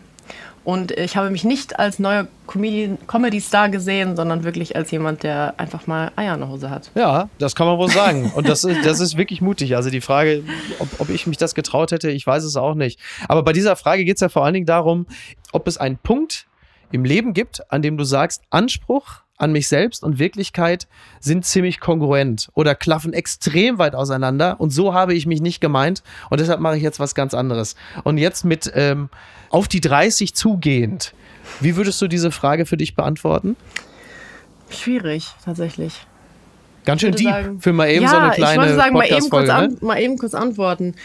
[0.64, 5.88] Und ich habe mich nicht als neuer Comedy-Star gesehen, sondern wirklich als jemand, der einfach
[5.88, 6.91] mal Eier in der Hose hat.
[6.93, 8.32] Ja, das kann man wohl sagen.
[8.36, 9.76] Und das ist, das ist wirklich mutig.
[9.76, 10.43] Also die Frage,
[10.80, 12.99] ob, ob ich mich das getraut hätte, ich weiß es auch nicht.
[13.28, 15.07] Aber bei dieser Frage geht es ja vor allen Dingen darum,
[15.51, 16.45] ob es einen Punkt
[16.91, 20.88] im Leben gibt, an dem du sagst, Anspruch an mich selbst und Wirklichkeit
[21.20, 24.59] sind ziemlich kongruent oder klaffen extrem weit auseinander.
[24.59, 26.03] Und so habe ich mich nicht gemeint.
[26.30, 27.76] Und deshalb mache ich jetzt was ganz anderes.
[28.03, 29.09] Und jetzt mit ähm,
[29.51, 31.13] auf die 30 zugehend.
[31.59, 33.55] Wie würdest du diese Frage für dich beantworten?
[34.69, 35.93] Schwierig, tatsächlich.
[36.85, 39.05] Ganz schön deep sagen, für mal eben ja, so eine kleine ich wollte sagen, mal
[39.05, 39.77] eben, kurz an, ne?
[39.81, 40.95] mal eben kurz antworten.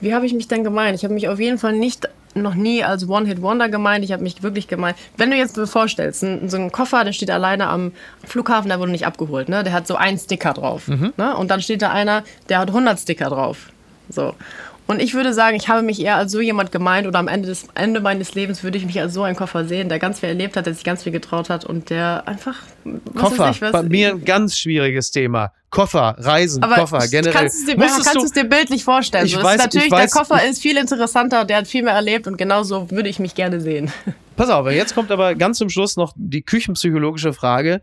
[0.00, 0.96] Wie habe ich mich denn gemeint?
[0.96, 4.04] Ich habe mich auf jeden Fall nicht noch nie als One-Hit-Wonder gemeint.
[4.04, 4.96] Ich habe mich wirklich gemeint.
[5.16, 7.92] Wenn du jetzt dir vorstellst, so ein Koffer, der steht alleine am
[8.24, 9.48] Flughafen, der wurde nicht abgeholt.
[9.48, 9.62] Ne?
[9.62, 10.88] Der hat so einen Sticker drauf.
[10.88, 11.12] Mhm.
[11.16, 11.36] Ne?
[11.36, 13.70] Und dann steht da einer, der hat 100 Sticker drauf.
[14.08, 14.34] So.
[14.86, 17.48] Und ich würde sagen, ich habe mich eher als so jemand gemeint oder am Ende,
[17.48, 20.28] des, Ende meines Lebens würde ich mich als so einen Koffer sehen, der ganz viel
[20.28, 22.56] erlebt hat, der sich ganz viel getraut hat und der einfach.
[23.14, 25.52] Koffer, ich, was, bei mir ein ganz schwieriges Thema.
[25.70, 27.32] Koffer, Reisen, aber Koffer, generell.
[27.32, 29.26] Kannst du es dir, dir bildlich vorstellen?
[29.26, 31.94] Ich so, weiß, natürlich, ich weiß, der Koffer ist viel interessanter, der hat viel mehr
[31.94, 33.90] erlebt und genauso würde ich mich gerne sehen.
[34.36, 37.80] Pass auf, jetzt kommt aber ganz zum Schluss noch die küchenpsychologische Frage.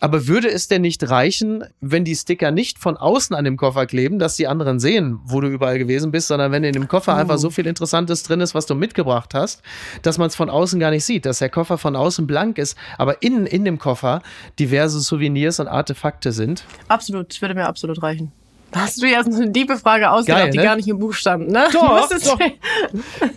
[0.00, 3.86] Aber würde es denn nicht reichen, wenn die Sticker nicht von außen an dem Koffer
[3.86, 7.14] kleben, dass die anderen sehen, wo du überall gewesen bist, sondern wenn in dem Koffer
[7.14, 7.16] oh.
[7.16, 9.62] einfach so viel Interessantes drin ist, was du mitgebracht hast,
[10.02, 12.76] dass man es von außen gar nicht sieht, dass der Koffer von außen blank ist,
[12.98, 14.22] aber innen in dem Koffer
[14.58, 16.64] diverse Souvenirs und Artefakte sind?
[16.88, 18.32] Absolut, das würde mir absolut reichen.
[18.74, 20.64] Hast du jetzt eine diebe Frage ausgedacht, Geil, die ne?
[20.64, 21.64] gar nicht im Buch stand, ne?
[21.72, 22.38] Doch, doch.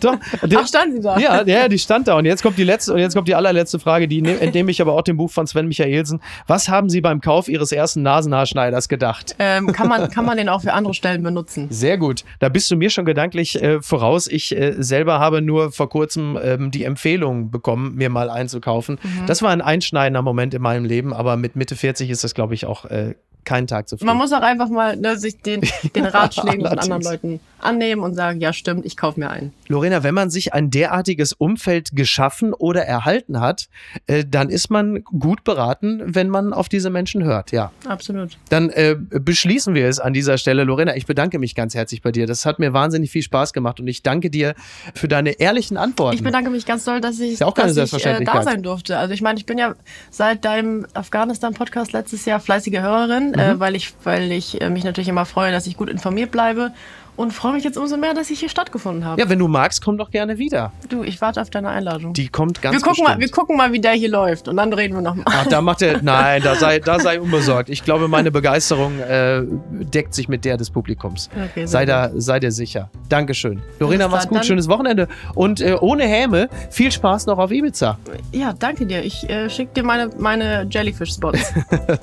[0.00, 0.16] Doch,
[0.56, 1.18] Ach, stand sie da?
[1.18, 2.16] Ja, ja, die stand da.
[2.16, 4.80] Und jetzt kommt die letzte, und jetzt kommt die allerletzte Frage, die ne- entnehme ich
[4.80, 6.20] aber auch dem Buch von Sven Michaelsen.
[6.46, 9.34] Was haben Sie beim Kauf Ihres ersten Nasenhaarschneiders gedacht?
[9.38, 11.68] Ähm, kann, man, kann man den auch für andere Stellen benutzen?
[11.70, 12.24] Sehr gut.
[12.40, 14.26] Da bist du mir schon gedanklich äh, voraus.
[14.26, 18.98] Ich äh, selber habe nur vor kurzem ähm, die Empfehlung bekommen, mir mal einzukaufen.
[19.02, 19.26] Mhm.
[19.26, 22.54] Das war ein einschneidender Moment in meinem Leben, aber mit Mitte 40 ist das, glaube
[22.54, 23.14] ich, auch äh,
[23.44, 24.06] kein Tag zu früh.
[24.06, 25.62] Man muss auch einfach mal ne, sich den,
[25.94, 27.02] den Ratschlägen von anderen.
[27.02, 29.52] Leuten annehmen und sagen, ja stimmt, ich kaufe mir einen.
[29.68, 33.68] Lorena, wenn man sich ein derartiges Umfeld geschaffen oder erhalten hat,
[34.06, 37.72] äh, dann ist man gut beraten, wenn man auf diese Menschen hört, ja.
[37.86, 38.36] Absolut.
[38.50, 40.64] Dann äh, beschließen wir es an dieser Stelle.
[40.64, 42.26] Lorena, ich bedanke mich ganz herzlich bei dir.
[42.26, 44.54] Das hat mir wahnsinnig viel Spaß gemacht und ich danke dir
[44.94, 46.16] für deine ehrlichen Antworten.
[46.16, 48.98] Ich bedanke mich ganz doll, dass ich, ja dass ich äh, da sein durfte.
[48.98, 49.74] Also ich meine, ich bin ja
[50.10, 53.40] seit deinem Afghanistan-Podcast letztes Jahr fleißige Hörerin, Mhm.
[53.40, 56.72] äh, weil ich, weil ich äh, mich natürlich immer freue, dass ich gut informiert bleibe
[57.16, 59.20] und freue mich jetzt umso mehr, dass ich hier stattgefunden habe.
[59.20, 60.72] ja, wenn du magst, komm doch gerne wieder.
[60.88, 62.12] Du, ich warte auf deine Einladung.
[62.12, 64.72] Die kommt ganz wir, gucken mal, wir gucken mal, wie der hier läuft und dann
[64.72, 65.24] reden wir nochmal.
[65.26, 65.94] Ach, da macht er.
[66.02, 67.68] Nein, da sei, da sei unbesorgt.
[67.68, 71.30] Ich glaube, meine Begeisterung äh, deckt sich mit der des Publikums.
[71.50, 72.90] Okay, sei, da, sei dir sicher.
[73.08, 73.62] Dankeschön.
[73.78, 74.44] Lorena, mach's gut.
[74.44, 75.08] Schönes Wochenende.
[75.34, 77.98] Und äh, ohne Häme, viel Spaß noch auf Ibiza.
[78.32, 79.02] Ja, danke dir.
[79.02, 81.52] Ich äh, schicke dir meine, meine Jellyfish-Spots.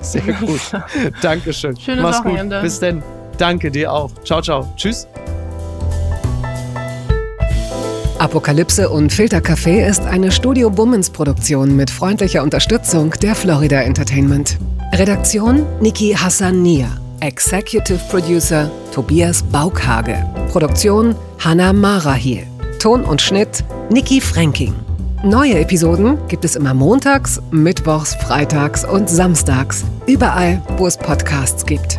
[0.00, 0.60] Sehr gut.
[1.22, 1.76] Dankeschön.
[1.76, 2.32] Schönes Mach's gut.
[2.32, 2.60] Wochenende.
[2.60, 3.02] Bis denn.
[3.42, 4.08] Danke dir auch.
[4.24, 4.72] Ciao, ciao.
[4.76, 5.08] Tschüss.
[8.20, 14.58] Apokalypse und Filtercafé ist eine Studio Bummens Produktion mit freundlicher Unterstützung der Florida Entertainment.
[14.92, 16.86] Redaktion Niki Hassania.
[17.18, 20.24] Executive Producer Tobias Baukhage.
[20.52, 22.46] Produktion Hanna Marahiel.
[22.78, 24.72] Ton und Schnitt Niki Fränking.
[25.24, 29.84] Neue Episoden gibt es immer montags, mittwochs, freitags und samstags.
[30.06, 31.98] Überall, wo es Podcasts gibt.